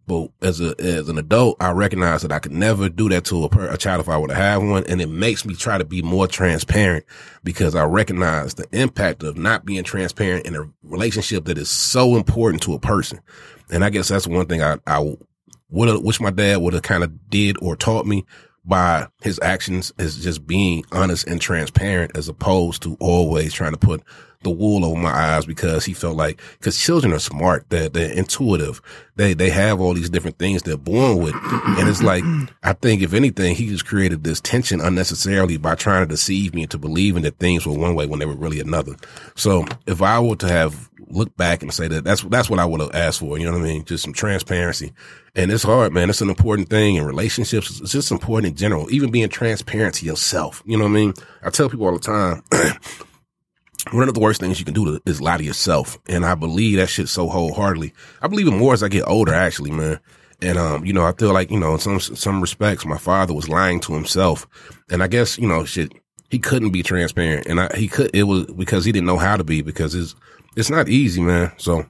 [0.06, 3.44] But as a, as an adult, I recognize that I could never do that to
[3.44, 4.86] a, per, a child if I were to have one.
[4.86, 7.06] And it makes me try to be more transparent
[7.44, 12.16] because I recognize the impact of not being transparent in a relationship that is so
[12.16, 13.20] important to a person.
[13.70, 15.18] And I guess that's one thing I, I
[15.70, 18.26] wish my dad would have kind of did or taught me
[18.68, 23.78] by his actions is just being honest and transparent as opposed to always trying to
[23.78, 24.04] put
[24.44, 28.12] the wool over my eyes because he felt like, cause children are smart, they're, they're
[28.12, 28.82] intuitive.
[29.16, 31.34] They, they have all these different things they're born with.
[31.34, 32.24] And it's like,
[32.62, 36.64] I think if anything, he just created this tension unnecessarily by trying to deceive me
[36.64, 38.96] into believing that things were one way when they were really another.
[39.36, 42.66] So if I were to have looked back and say that that's, that's what I
[42.66, 43.38] would have asked for.
[43.38, 43.86] You know what I mean?
[43.86, 44.94] Just some transparency.
[45.36, 46.10] And it's hard, man.
[46.10, 47.80] It's an important thing in relationships.
[47.80, 50.64] It's just important in general, even being transparent to yourself.
[50.66, 51.14] You know what I mean?
[51.44, 52.44] I tell people all the time,
[53.92, 55.98] one of the worst things you can do is lie to yourself.
[56.08, 57.94] And I believe that shit so wholeheartedly.
[58.22, 60.00] I believe it more as I get older, actually, man.
[60.42, 63.34] And, um, you know, I feel like, you know, in some, some respects, my father
[63.34, 64.48] was lying to himself.
[64.90, 65.94] And I guess, you know, shit,
[66.30, 67.48] he couldn't be transparent.
[67.48, 70.14] And I, he could, it was because he didn't know how to be because it's,
[70.58, 71.54] it's not easy, man.
[71.58, 71.86] So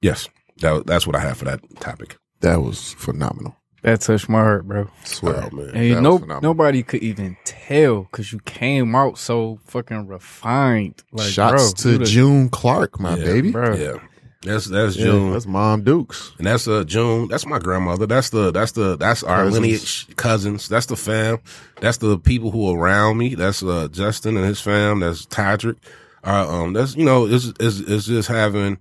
[0.00, 2.16] yes, that, that's what I have for that topic.
[2.40, 3.56] That was phenomenal.
[3.82, 4.88] That touched my heart, bro.
[5.02, 5.48] Swear.
[5.52, 5.66] Oh, man.
[5.70, 11.02] And That you was nobody could even tell because you came out so fucking refined.
[11.10, 13.50] Like, Shots bro, to the- June Clark, my Yeah, baby.
[13.50, 13.74] bro.
[13.74, 13.94] Yeah,
[14.42, 15.32] that's that's Yeah, June.
[15.32, 16.30] that's Mom Dukes.
[16.38, 17.26] And that's uh June.
[17.26, 18.06] That's my grandmother.
[18.06, 19.60] That's the that's the that's our Cousins.
[19.60, 20.68] lineage cousins.
[20.68, 21.38] That's the fam.
[21.80, 23.34] That's the people who are around me.
[23.34, 25.00] That's uh Justin and his fam.
[25.00, 25.76] That's Tydrick.
[26.24, 28.78] Uh, um, that's you know, it's, it's it's just having,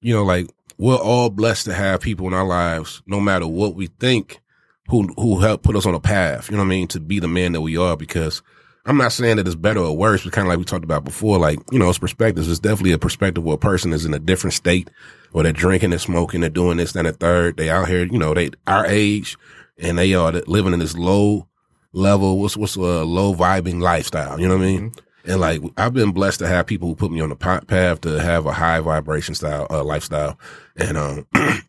[0.00, 3.74] you know, like we're all blessed to have people in our lives, no matter what
[3.74, 4.40] we think,
[4.88, 6.50] who who help put us on a path.
[6.50, 6.88] You know what I mean?
[6.88, 7.96] To be the man that we are.
[7.96, 8.42] Because
[8.86, 11.04] I'm not saying that it's better or worse, but kind of like we talked about
[11.04, 11.38] before.
[11.38, 12.48] Like you know, it's perspectives.
[12.48, 14.90] It's definitely a perspective where a person is in a different state
[15.32, 17.56] or they're drinking and smoking, they're doing this, then a third.
[17.56, 19.36] They out here, you know, they our age,
[19.78, 21.48] and they are living in this low
[21.92, 24.38] level, what's what's a low vibing lifestyle.
[24.40, 24.92] You know what I mean?
[25.26, 28.20] And like I've been blessed to have people who put me on the path to
[28.20, 30.38] have a high vibration style uh, lifestyle,
[30.76, 31.26] and um,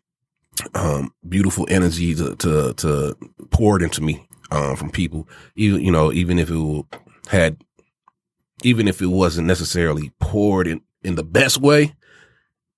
[0.74, 3.16] um, beautiful energy to to to
[3.50, 5.28] poured into me um, from people.
[5.54, 6.84] Even you know, even if it
[7.28, 7.56] had,
[8.62, 11.94] even if it wasn't necessarily poured in in the best way,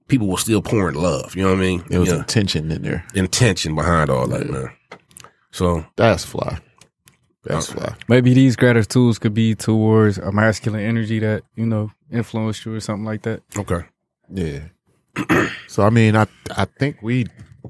[0.06, 1.34] people were still pouring love.
[1.34, 1.84] You know what I mean?
[1.88, 2.16] There was Yeah.
[2.18, 3.04] intention in there.
[3.14, 4.70] intention behind all that, man.
[5.50, 6.58] So That's fly.
[7.44, 7.80] That's Okay.
[7.80, 7.94] fly.
[8.08, 12.80] Maybe these gratitudes could be towards a masculine energy that you know influenced you or
[12.80, 13.42] something like that.
[13.56, 13.82] okay,
[14.32, 14.60] Yeah.
[15.68, 16.26] so I mean, I
[16.56, 17.26] I think we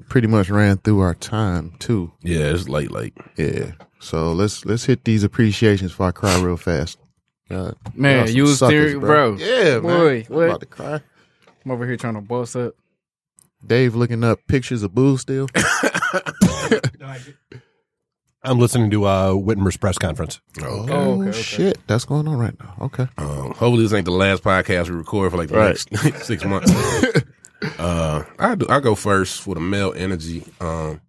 [0.07, 2.11] pretty much ran through our time too.
[2.21, 3.13] yeah, it's late, late.
[3.37, 3.71] Yeah.
[3.99, 6.97] So let's let's hit these appreciations before I cry real fast.
[7.49, 9.35] Uh, God, Man, y'all some was suckers, there, bro.
[9.35, 9.81] Yeah, man.
[9.81, 10.45] Boy, I'm what?
[10.45, 11.01] about to cry.
[11.65, 12.75] I'm over here trying to boss up.
[13.65, 15.47] Dave looking up pictures of Boo still.
[18.43, 20.39] I'm listening to uh, Whitmer's press conference.
[20.57, 20.65] Okay.
[20.67, 21.41] Oh, okay, okay.
[21.41, 22.73] shit, that's going on right now.
[22.81, 23.07] Okay.
[23.17, 25.85] Um, hopefully this ain't the last podcast we record for like the Right.
[26.03, 26.71] next six months.
[27.79, 28.65] uh, I do.
[28.69, 30.43] I go first for the male energy.
[30.61, 31.01] Um,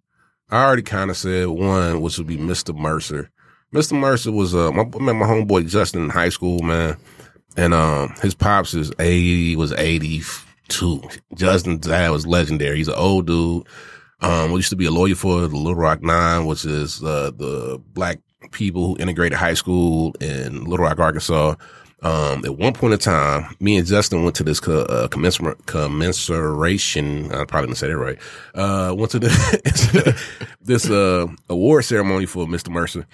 [0.49, 2.75] I already kind of said one, which would be Mr.
[2.77, 3.29] Mercer.
[3.73, 3.97] Mr.
[3.97, 6.97] Mercer was uh, my, I met my homeboy Justin in high school, man,
[7.55, 10.21] and um, his pops is eighty was eighty
[10.67, 11.01] two.
[11.35, 12.75] Justin's dad was legendary.
[12.77, 13.65] He's an old dude.
[14.21, 17.31] Um, we used to be a lawyer for the Little Rock Nine, which is uh,
[17.35, 18.19] the black
[18.51, 21.55] people who integrated high school in Little Rock, Arkansas.
[22.03, 25.63] Um, at one point in time, me and Justin went to this co- uh, commensura-
[25.67, 27.31] commensuration.
[27.31, 28.17] I probably didn't say that right.
[28.55, 30.19] Uh, went to the,
[30.61, 32.69] this uh, award ceremony for Mr.
[32.69, 33.05] Mercer.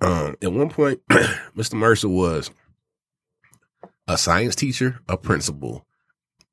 [0.00, 1.00] Um, at one point,
[1.56, 1.74] Mr.
[1.74, 2.50] Mercer was
[4.06, 5.85] a science teacher, a principal,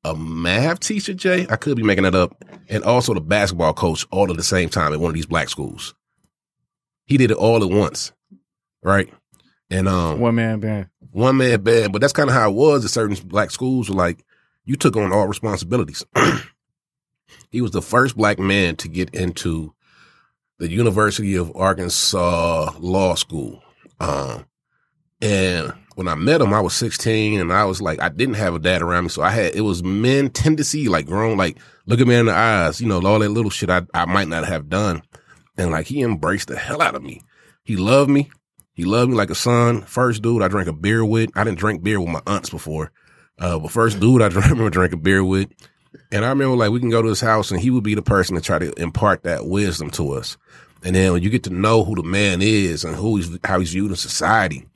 [0.04, 1.46] a math teacher, Jay.
[1.48, 4.68] I could be making that up, and also the basketball coach all at the same
[4.68, 5.94] time at one of these black schools.
[7.06, 8.12] He did it all at once,
[8.82, 9.12] right?
[9.70, 10.88] And um, One man band.
[11.10, 13.88] one man band, but that's kind of how it was at certain black schools.
[13.88, 14.24] Were like
[14.64, 16.04] you took on all responsibilities.
[17.50, 19.74] he was the first black man to get into
[20.58, 23.62] the University of Arkansas Law School.
[24.00, 24.46] Um,
[25.24, 28.54] and when I met him, I was 16 and I was like, I didn't have
[28.54, 29.08] a dad around me.
[29.08, 31.56] So I had, it was men tendency, like grown, like
[31.86, 34.28] look at me in the eyes, you know, all that little shit I, I might
[34.28, 35.02] not have done.
[35.56, 37.22] And like he embraced the hell out of me.
[37.64, 38.30] He loved me.
[38.74, 39.80] He loved me like a son.
[39.82, 41.30] First dude I drank a beer with.
[41.34, 42.92] I didn't drink beer with my aunts before.
[43.38, 45.48] Uh, but first dude I remember drinking beer with.
[46.12, 48.02] And I remember like we can go to his house and he would be the
[48.02, 50.36] person to try to impart that wisdom to us.
[50.82, 53.58] And then when you get to know who the man is and who he's, how
[53.58, 54.66] he's viewed in society,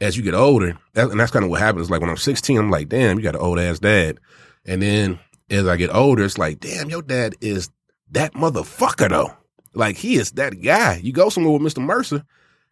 [0.00, 1.90] as you get older, that, and that's kind of what happens.
[1.90, 4.18] Like when I'm 16, I'm like, damn, you got an old ass dad.
[4.64, 5.18] And then
[5.50, 7.70] as I get older, it's like, damn, your dad is
[8.10, 9.32] that motherfucker though.
[9.74, 11.00] Like he is that guy.
[11.02, 11.82] You go somewhere with Mr.
[11.82, 12.24] Mercer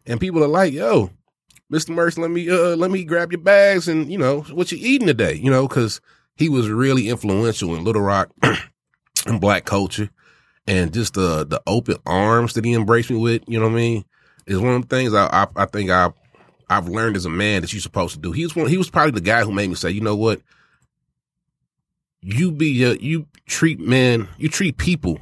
[0.05, 1.09] and people are like, yo,
[1.71, 1.89] Mr.
[1.89, 5.07] Mercer, let me, uh, let me grab your bags and, you know, what you eating
[5.07, 5.33] today?
[5.33, 5.99] You know, cause
[6.35, 8.29] he was really influential in Little Rock
[9.25, 10.09] and black culture
[10.65, 13.75] and just the, the open arms that he embraced me with, you know what I
[13.75, 14.05] mean?
[14.45, 16.11] Is one of the things I, I, I think I,
[16.69, 18.31] I've learned as a man that you're supposed to do.
[18.31, 20.41] He was one, he was probably the guy who made me say, you know what?
[22.21, 25.19] You be, uh, you treat men, you treat people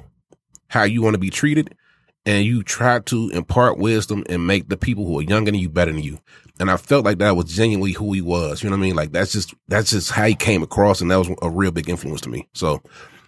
[0.67, 1.75] how you want to be treated
[2.25, 5.69] and you try to impart wisdom and make the people who are younger than you
[5.69, 6.19] better than you.
[6.59, 8.63] And I felt like that was genuinely who he was.
[8.63, 8.95] You know what I mean?
[8.95, 11.89] Like that's just that's just how he came across, and that was a real big
[11.89, 12.47] influence to me.
[12.53, 12.81] So,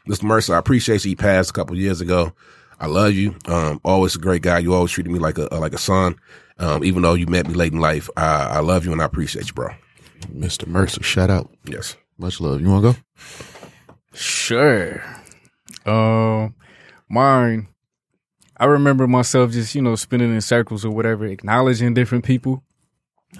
[0.07, 0.23] Mr.
[0.23, 1.09] Mercer, I appreciate you.
[1.09, 2.31] He passed a couple years ago.
[2.79, 3.35] I love you.
[3.47, 4.59] Um, always a great guy.
[4.59, 6.15] You always treated me like a like a son.
[6.59, 9.05] Um, even though you met me late in life, I, I love you and I
[9.05, 9.69] appreciate you, bro.
[10.33, 10.67] Mr.
[10.67, 11.51] Mercer, shout out.
[11.65, 11.95] Yes.
[12.17, 12.61] Much love.
[12.61, 12.99] You want to go?
[14.13, 15.03] Sure.
[15.85, 16.55] Um,
[17.09, 17.67] mine.
[18.59, 22.63] I remember myself just you know spinning in circles or whatever, acknowledging different people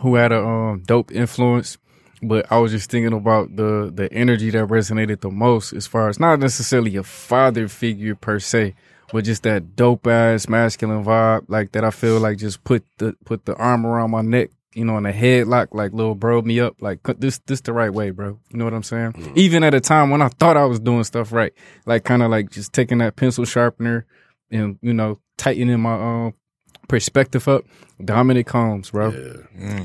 [0.02, 1.78] who had a um dope influence.
[2.22, 6.10] But I was just thinking about the the energy that resonated the most, as far
[6.10, 8.76] as not necessarily a father figure per se,
[9.14, 11.84] with just that dope ass masculine vibe, like that.
[11.84, 15.06] I feel like just put the put the arm around my neck, you know, in
[15.06, 18.40] a headlock, like little bro me up, like this this the right way, bro.
[18.50, 19.32] You know what I'm saying?
[19.36, 21.54] Even at a time when I thought I was doing stuff right,
[21.86, 24.06] like kind of like just taking that pencil sharpener
[24.52, 26.34] and you know tightening my um
[26.88, 27.64] perspective up.
[28.04, 29.10] Dominic Combs, bro.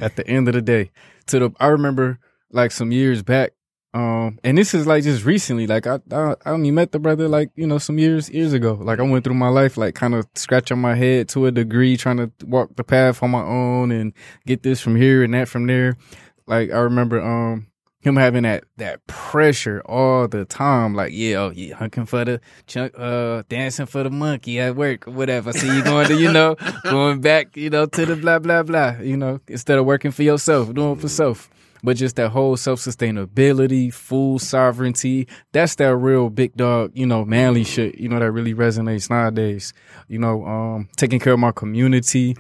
[0.03, 0.91] At the end of the day,
[1.27, 2.19] to the I remember
[2.51, 3.53] like some years back.
[3.95, 7.29] Um, and this is like just recently, like I, I, I only met the brother
[7.29, 8.79] like, you know, some years, years ago.
[8.81, 11.97] Like I went through my life, like kind of scratching my head to a degree,
[11.97, 14.15] trying to walk the path on my own and
[14.47, 15.99] get this from here and that from there.
[16.47, 17.67] Like I remember, um,
[18.01, 20.95] him having that, that pressure all the time.
[20.95, 25.07] Like, yeah, oh, yeah, hunking for the chunk, uh, dancing for the monkey at work
[25.07, 25.53] or whatever.
[25.53, 28.97] See you going to, you know, going back, you know, to the blah, blah, blah,
[29.01, 31.49] you know, instead of working for yourself, doing it for self
[31.83, 35.27] but just that whole self sustainability, full sovereignty.
[35.53, 39.73] That's that real big dog, you know, manly shit, you know, that really resonates nowadays.
[40.09, 42.37] You know, um, taking care of my community,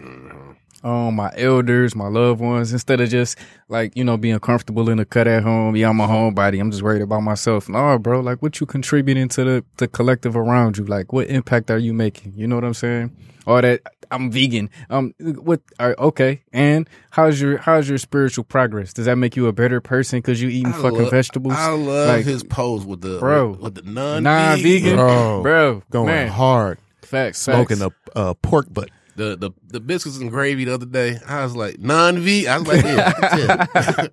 [0.84, 3.38] um, my elders, my loved ones, instead of just
[3.68, 5.76] like, you know, being comfortable in the cut at home.
[5.76, 6.60] Yeah, I'm a homebody.
[6.60, 7.68] I'm just worried about myself.
[7.68, 10.84] No, bro, like what you contributing to the, the collective around you?
[10.84, 12.34] Like what impact are you making?
[12.36, 13.16] You know what I'm saying?
[13.44, 13.80] Or that
[14.12, 14.70] I'm vegan.
[14.90, 15.60] Um, what?
[15.80, 16.42] Are, okay.
[16.52, 18.92] And how's your how's your spiritual progress?
[18.92, 21.54] Does that make you a better person because you eating I fucking love- vegetables?
[21.56, 23.50] I love Like, his pose with the Bro.
[23.52, 25.42] with, with the non non-vegan, Bro.
[25.42, 27.94] bro, Going man, hard, facts, smoking facts.
[28.14, 28.90] a uh, pork butt.
[29.16, 31.18] The the the biscuits and gravy the other day.
[31.26, 32.46] I was like non V.
[32.48, 34.06] I was like, yeah, yeah.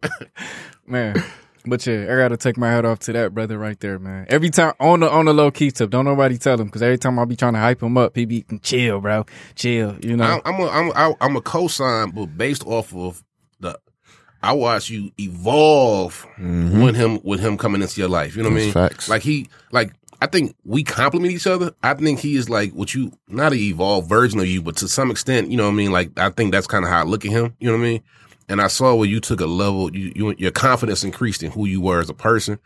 [0.88, 1.24] man.
[1.66, 4.26] But yeah, I gotta take my hat off to that brother right there, man.
[4.30, 6.97] Every time on the on the low key tip, don't nobody tell him because every
[6.97, 9.97] time I be trying to hype him up, he be chill, bro, chill.
[10.01, 13.24] You know, I'm I'm a, I'm a, I'm a cosign, but based off of
[13.60, 13.78] the.
[14.41, 18.38] I watch you evolve with him with him coming into your life.
[18.38, 18.70] You know what I mean?
[18.70, 18.80] Mm-hmm.
[18.80, 19.10] Facts.
[19.10, 19.91] Like he like
[20.22, 21.74] I think we complement each other.
[21.82, 24.88] I think he is like what you not an evolved version of you, but to
[24.88, 25.91] some extent, you know what I mean.
[25.91, 27.55] Like I think that's kind of how I look at him.
[27.60, 28.03] You know what I mean?
[28.50, 29.95] And I saw where you took a level.
[29.95, 32.60] You, you your confidence increased in who you were as a person.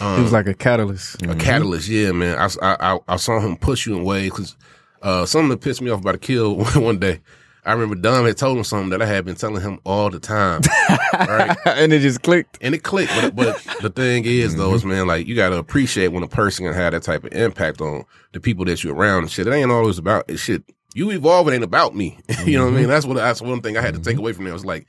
[0.00, 1.22] It was um, like a catalyst.
[1.22, 1.38] A mm-hmm.
[1.38, 2.36] catalyst, yeah, man.
[2.38, 4.56] I, I, I, saw him push you in ways because
[5.02, 7.20] uh, something that pissed me off about a kill one day.
[7.66, 10.20] I remember Dom had told him something that I had been telling him all the
[10.20, 10.60] time,
[11.14, 11.56] right?
[11.64, 12.58] and it just clicked.
[12.60, 13.12] And it clicked.
[13.14, 14.90] But, but the thing is, though, is mm-hmm.
[14.90, 17.80] man, like you got to appreciate when a person can have that type of impact
[17.80, 19.46] on the people that you're around and shit.
[19.46, 20.36] It ain't always about it.
[20.38, 20.62] Shit,
[20.94, 21.48] you evolve.
[21.48, 22.18] It ain't about me.
[22.44, 22.82] you know what I mean?
[22.82, 22.90] Mm-hmm.
[22.90, 23.14] That's what.
[23.14, 24.50] That's one thing I had to take away from it.
[24.50, 24.86] I was like,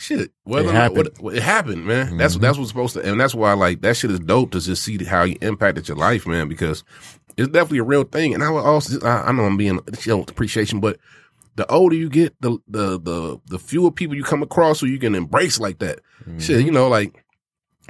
[0.00, 0.32] shit.
[0.44, 1.10] Whether It not- happened.
[1.18, 2.16] what, it happened, man.
[2.16, 2.42] That's mm-hmm.
[2.42, 5.02] that's what's supposed to, and that's why like that shit is dope to just see
[5.04, 6.48] how you impacted your life, man.
[6.48, 6.84] Because
[7.36, 8.34] it's definitely a real thing.
[8.34, 10.98] And I would also, I, I know I'm being you know appreciation, but
[11.56, 14.98] the older you get, the the the the fewer people you come across who you
[14.98, 16.00] can embrace like that.
[16.22, 16.38] Mm-hmm.
[16.38, 17.24] Shit, you know, like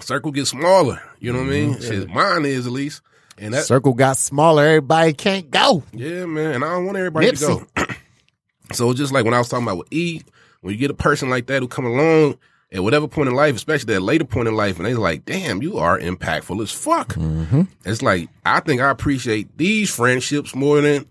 [0.01, 1.01] circle gets smaller.
[1.19, 1.75] You know what I mean?
[1.75, 1.83] Mm-hmm.
[1.83, 3.03] Shit, mine is at least.
[3.41, 4.65] And that, Circle got smaller.
[4.65, 5.83] Everybody can't go.
[5.93, 6.57] yeah, man.
[6.57, 7.67] And I don't want everybody to go.
[8.73, 10.21] so it's just like when I was talking about with E,
[10.61, 12.39] when you get a person like that who come along
[12.73, 15.63] at whatever point in life, especially that later point in life, and they're like, damn,
[15.63, 17.17] you are impactful as fuck.
[17.85, 21.07] It's like, I think I appreciate these friendships more than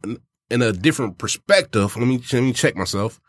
[0.49, 1.95] in a different perspective.
[1.97, 3.19] Let me, let me check myself.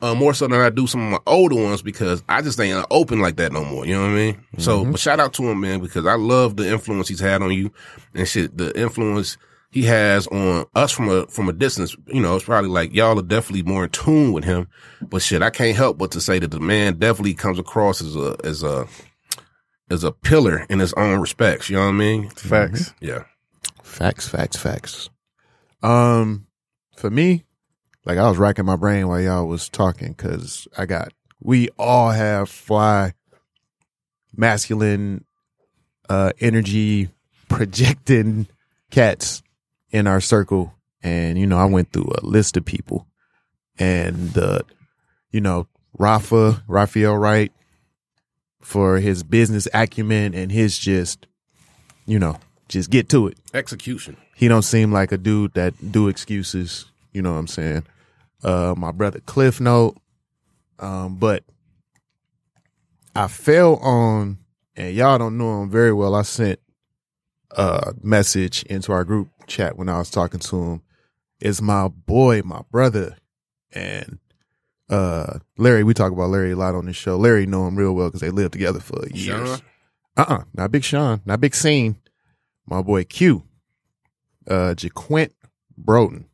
[0.00, 2.84] Uh, more so than I do some of my older ones because I just ain't
[2.90, 3.86] open like that no more.
[3.86, 4.44] You know what I mean?
[4.58, 7.52] So, but shout out to him, man, because I love the influence he's had on
[7.52, 7.70] you
[8.12, 8.56] and shit.
[8.56, 9.36] The influence
[9.72, 11.96] he has on us from a from a distance.
[12.06, 14.68] You know, it's probably like y'all are definitely more in tune with him.
[15.00, 18.14] But shit, I can't help but to say that the man definitely comes across as
[18.14, 18.86] a as a
[19.90, 21.70] as a pillar in his own respects.
[21.70, 22.28] You know what I mean?
[22.30, 22.92] Facts.
[23.00, 23.24] Yeah.
[23.82, 25.08] Facts, facts, facts.
[25.82, 26.46] Um,
[26.94, 27.44] for me,
[28.04, 32.10] like I was racking my brain while y'all was talking because I got we all
[32.10, 33.14] have fly
[34.36, 35.24] masculine
[36.10, 37.08] uh energy
[37.48, 38.48] projecting
[38.90, 39.42] cats
[39.92, 43.06] in our circle and you know I went through a list of people
[43.78, 44.64] and the
[45.30, 45.68] you know
[45.98, 47.52] Rafa Raphael Wright
[48.60, 51.26] for his business acumen and his just
[52.06, 52.38] you know
[52.68, 54.16] just get to it Execution.
[54.34, 56.86] he don't seem like a dude that do excuses.
[57.12, 57.84] You know what I'm saying?
[58.42, 59.96] Uh, my brother Cliff Note.
[60.78, 61.44] Um, but
[63.14, 64.38] I fell on,
[64.74, 66.14] and y'all don't know him very well.
[66.14, 66.58] I sent
[67.50, 70.82] a message into our group chat when I was talking to him.
[71.40, 73.16] is my boy, my brother,
[73.72, 74.18] and
[74.88, 75.84] uh, Larry.
[75.84, 77.16] We talk about Larry a lot on this show.
[77.16, 79.48] Larry know him real well because they lived together for years.
[79.48, 79.60] Sean?
[80.16, 81.96] Uh uh not Big Sean, not Big Scene.
[82.66, 83.42] My boy Q,
[84.48, 85.30] uh, Jaquint
[85.76, 86.26] Broughton.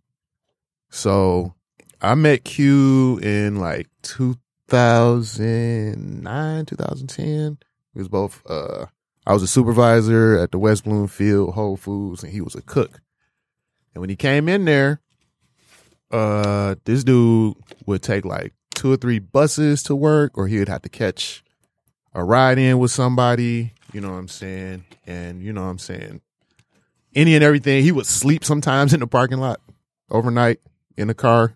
[0.91, 1.55] So
[2.01, 7.59] I met Q in like 2009, 2010.
[7.95, 8.87] He was both, uh,
[9.29, 13.03] I was a supervisor at the West Bloomfield Whole Foods and he was a cook.
[13.93, 15.03] And when he came in there,
[16.11, 17.55] uh, this dude
[17.85, 21.45] would take like two or three buses to work, or he would have to catch
[22.15, 23.75] a ride in with somebody.
[23.93, 24.85] You know what I'm saying?
[25.07, 26.23] And you know what I'm saying?
[27.15, 27.85] Any and everything.
[27.85, 29.61] He would sleep sometimes in the parking lot
[30.11, 30.61] overnight
[30.97, 31.55] in the car.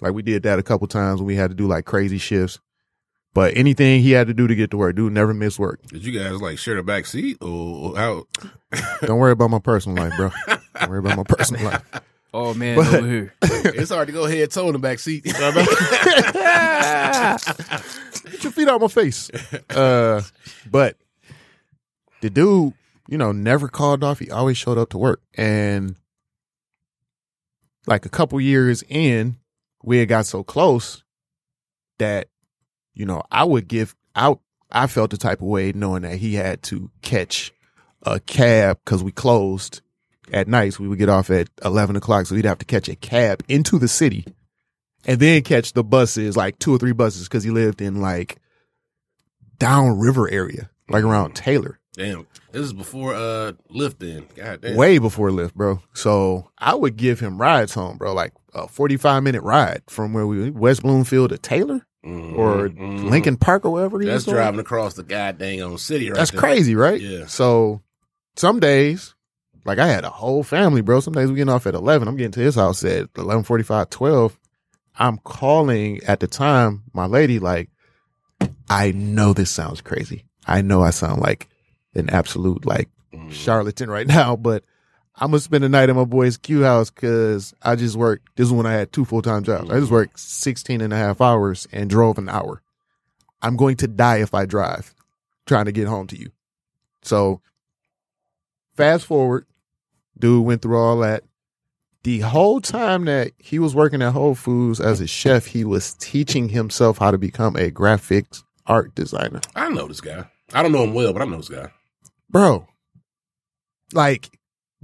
[0.00, 2.60] Like we did that a couple times when we had to do like crazy shifts.
[3.32, 5.80] But anything he had to do to get to work, dude never missed work.
[5.86, 8.24] Did you guys like share the back seat or how?
[9.02, 10.30] Don't worry about my personal life, bro.
[10.80, 11.82] Don't worry about my personal life.
[12.32, 13.34] Oh man, But- over here.
[13.42, 15.24] it's hard to go head toe in the back seat.
[15.24, 15.34] Get
[18.44, 19.30] your feet out my face.
[19.68, 20.22] Uh,
[20.70, 20.96] but
[22.20, 22.74] the dude,
[23.08, 24.20] you know, never called off.
[24.20, 25.20] He always showed up to work.
[25.34, 25.96] And
[27.88, 29.36] like a couple years in,
[29.82, 31.02] we had got so close
[31.98, 32.28] that,
[33.00, 34.40] you know, I would give out.
[34.70, 37.50] I felt the type of way knowing that he had to catch
[38.02, 39.80] a cab because we closed
[40.32, 40.78] at nights.
[40.78, 42.26] We would get off at 11 o'clock.
[42.26, 44.26] So he'd have to catch a cab into the city
[45.06, 48.36] and then catch the buses, like two or three buses, because he lived in like
[49.58, 53.98] downriver area, like around Taylor, damn, this is before uh Lyft.
[53.98, 54.76] Then, god damn.
[54.76, 55.82] way before Lyft, bro.
[55.94, 60.26] So I would give him rides home, bro, like a forty-five minute ride from where
[60.26, 63.04] we West Bloomfield to Taylor Mhm, or mhm.
[63.04, 66.40] Lincoln Park or wherever he That's driving across the goddamn on city right That's there.
[66.40, 67.00] crazy, right?
[67.00, 67.26] Yeah.
[67.26, 67.82] So
[68.36, 69.14] some days,
[69.64, 71.00] like I had a whole family, bro.
[71.00, 72.08] Some days we getting off at 11.
[72.08, 74.38] I'm getting to his house at 11:45, 12.
[74.98, 77.68] I'm calling at the time my lady like,
[78.68, 80.24] I know this sounds crazy.
[80.46, 81.48] I know I sound like
[81.94, 83.30] an absolute like Mhm.
[83.32, 84.64] charlatan right now, but
[85.20, 88.34] I'm gonna spend the night at my boy's Q house because I just worked.
[88.36, 89.70] This is when I had two full time jobs.
[89.70, 92.62] I just worked 16 and a half hours and drove an hour.
[93.42, 94.94] I'm going to die if I drive
[95.46, 96.30] trying to get home to you.
[97.02, 97.42] So
[98.76, 99.46] fast forward,
[100.18, 101.24] dude went through all that.
[102.02, 105.92] The whole time that he was working at Whole Foods as a chef, he was
[105.94, 109.40] teaching himself how to become a graphics art designer.
[109.54, 110.24] I know this guy.
[110.54, 111.70] I don't know him well, but I know this guy.
[112.30, 112.66] Bro,
[113.92, 114.30] like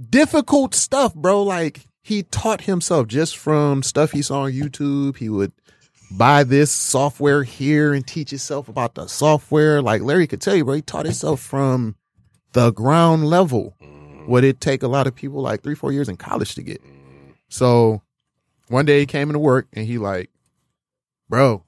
[0.09, 1.43] difficult stuff, bro.
[1.43, 5.17] Like he taught himself just from stuff he saw on YouTube.
[5.17, 5.51] He would
[6.11, 9.81] buy this software here and teach himself about the software.
[9.81, 11.95] Like Larry could tell you, bro, he taught himself from
[12.53, 13.75] the ground level.
[13.81, 14.27] Mm.
[14.27, 16.81] What it take a lot of people like three, four years in college to get.
[17.49, 18.01] So
[18.67, 20.29] one day he came into work and he like,
[21.29, 21.63] bro,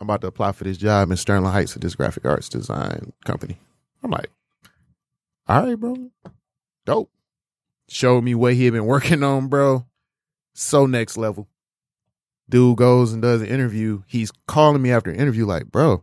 [0.00, 3.12] I'm about to apply for this job in Sterling Heights at this graphic arts design
[3.24, 3.58] company.
[4.02, 4.30] I'm like,
[5.48, 6.10] all right, bro.
[6.84, 7.10] Dope.
[7.92, 9.84] Showed me what he had been working on, bro.
[10.54, 11.48] So next level.
[12.48, 14.02] Dude goes and does an interview.
[14.06, 16.02] He's calling me after an interview, like, bro,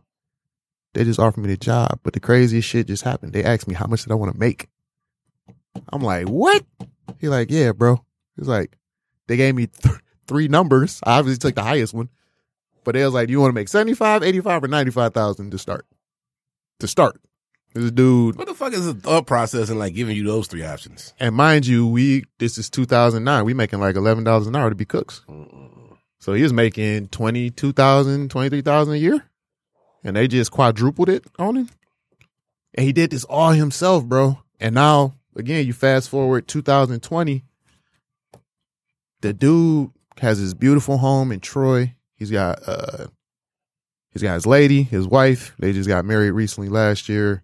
[0.94, 3.32] they just offered me the job, but the craziest shit just happened.
[3.32, 4.68] They asked me how much did I want to make.
[5.92, 6.64] I'm like, what?
[7.18, 8.04] He like, yeah, bro.
[8.36, 8.76] He's like,
[9.26, 9.96] they gave me th-
[10.28, 11.00] three numbers.
[11.02, 12.08] I obviously took the highest one,
[12.84, 15.86] but they was like, you want to make 75, 85, or 95,000 to start?
[16.78, 17.20] To start.
[17.74, 20.64] This dude, What the fuck is the thought process in like giving you those three
[20.64, 21.14] options?
[21.20, 23.44] and mind you, we, this is 2009.
[23.44, 25.22] We making like $11 an hour to be cooks.
[26.18, 29.24] So he was making 22,000, 23,000 a year.
[30.02, 31.70] And they just quadrupled it on him.
[32.74, 34.38] And he did this all himself, bro.
[34.58, 37.44] And now, again, you fast forward 2020,
[39.20, 41.94] the dude has his beautiful home in Troy.
[42.14, 43.06] He's got uh
[44.12, 45.54] he's got his lady, his wife.
[45.58, 47.42] They just got married recently last year.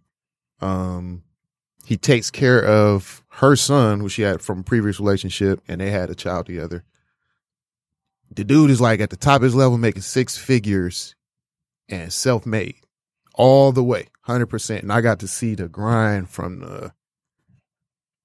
[0.60, 1.22] Um
[1.86, 5.90] he takes care of her son, who she had from a previous relationship, and they
[5.90, 6.82] had a child together.
[8.34, 11.14] The dude is like at the top of his level making six figures
[11.88, 12.74] and self made
[13.34, 14.80] all the way, 100%.
[14.80, 16.92] And I got to see the grind from the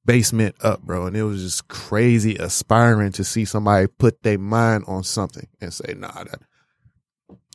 [0.06, 1.06] basement up, bro.
[1.06, 5.72] And it was just crazy aspiring to see somebody put their mind on something and
[5.74, 6.42] say, nah, that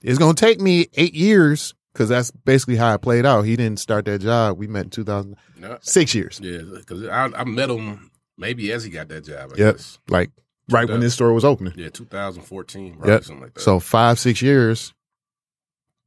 [0.02, 3.42] it's going to take me eight years because that's basically how it played out.
[3.42, 4.58] He didn't start that job.
[4.58, 5.78] We met in 2000, No.
[5.80, 6.38] six years.
[6.42, 9.52] Yeah, because I, I met him maybe as he got that job.
[9.54, 9.74] I Yep.
[9.76, 9.98] guess.
[10.08, 10.30] Like
[10.68, 11.72] right when this store was opening.
[11.76, 13.08] Yeah, 2014, right?
[13.08, 13.24] Yep.
[13.24, 13.60] Something like that.
[13.60, 14.92] So five, six years,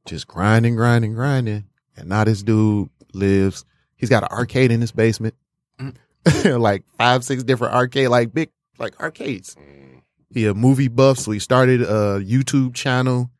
[0.06, 1.64] just grinding, grinding, grinding.
[1.96, 3.64] And now this dude lives,
[3.96, 5.34] he's got an arcade in his basement.
[6.44, 9.56] like five, six different arcade, like big, like arcades.
[9.56, 10.02] Mm.
[10.32, 13.30] He a movie buff, so he started a YouTube channel.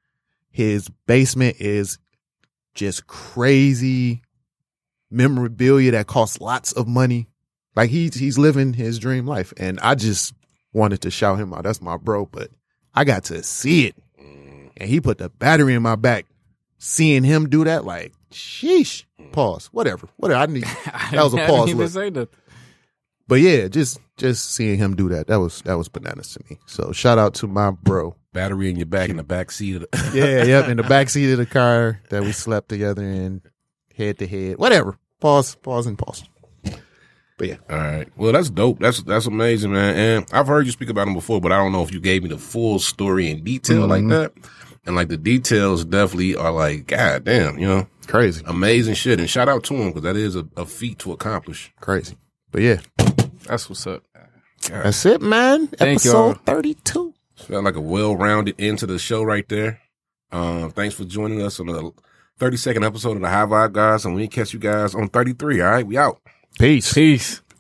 [0.51, 1.99] His basement is
[2.75, 4.23] just crazy
[5.11, 7.29] memorabilia that costs lots of money.
[7.77, 9.53] Like he's he's living his dream life.
[9.57, 10.35] And I just
[10.73, 11.65] wanted to shout him out.
[11.65, 12.51] That's my bro, but
[12.95, 13.97] I got to see it.
[14.21, 14.71] Mm.
[14.77, 16.27] And he put the battery in my back.
[16.83, 19.05] Seeing him do that, like, sheesh.
[19.33, 19.67] Pause.
[19.67, 20.09] Whatever.
[20.17, 20.41] Whatever.
[20.41, 21.91] I need that was a I didn't pause even look.
[21.91, 22.29] say that.
[23.31, 26.59] But yeah, just just seeing him do that, that was that was bananas to me.
[26.67, 28.17] So shout out to my bro.
[28.33, 30.11] Battery in your back in the back seat of the.
[30.13, 33.41] Yeah, yep, in the back seat of the car that we slept together in,
[33.97, 34.99] head to head, whatever.
[35.21, 36.25] Pause, pause, and pause.
[37.39, 38.09] But yeah, All right.
[38.17, 38.81] Well, that's dope.
[38.81, 39.95] That's that's amazing, man.
[39.95, 42.25] And I've heard you speak about him before, but I don't know if you gave
[42.25, 44.11] me the full story in detail like mm-hmm.
[44.11, 44.33] that.
[44.87, 49.21] And like the details definitely are like, god damn, you know, crazy, amazing shit.
[49.21, 51.73] And shout out to him because that is a, a feat to accomplish.
[51.81, 52.17] crazy.
[52.53, 52.81] But yeah,
[53.51, 54.05] That's what's up.
[54.69, 55.67] that's it, man.
[55.67, 56.35] Thank Episode y'all.
[56.35, 57.15] thirty-two.
[57.35, 59.81] Felt like a well rounded end to the show right there.
[60.31, 61.91] Um, thanks for joining us on the
[62.39, 64.05] 30 second episode of the High Vibe Guys.
[64.05, 65.61] And we catch you guys on 33.
[65.61, 65.85] All right.
[65.87, 66.21] We out.
[66.61, 66.93] Peace.
[66.93, 67.43] Peace.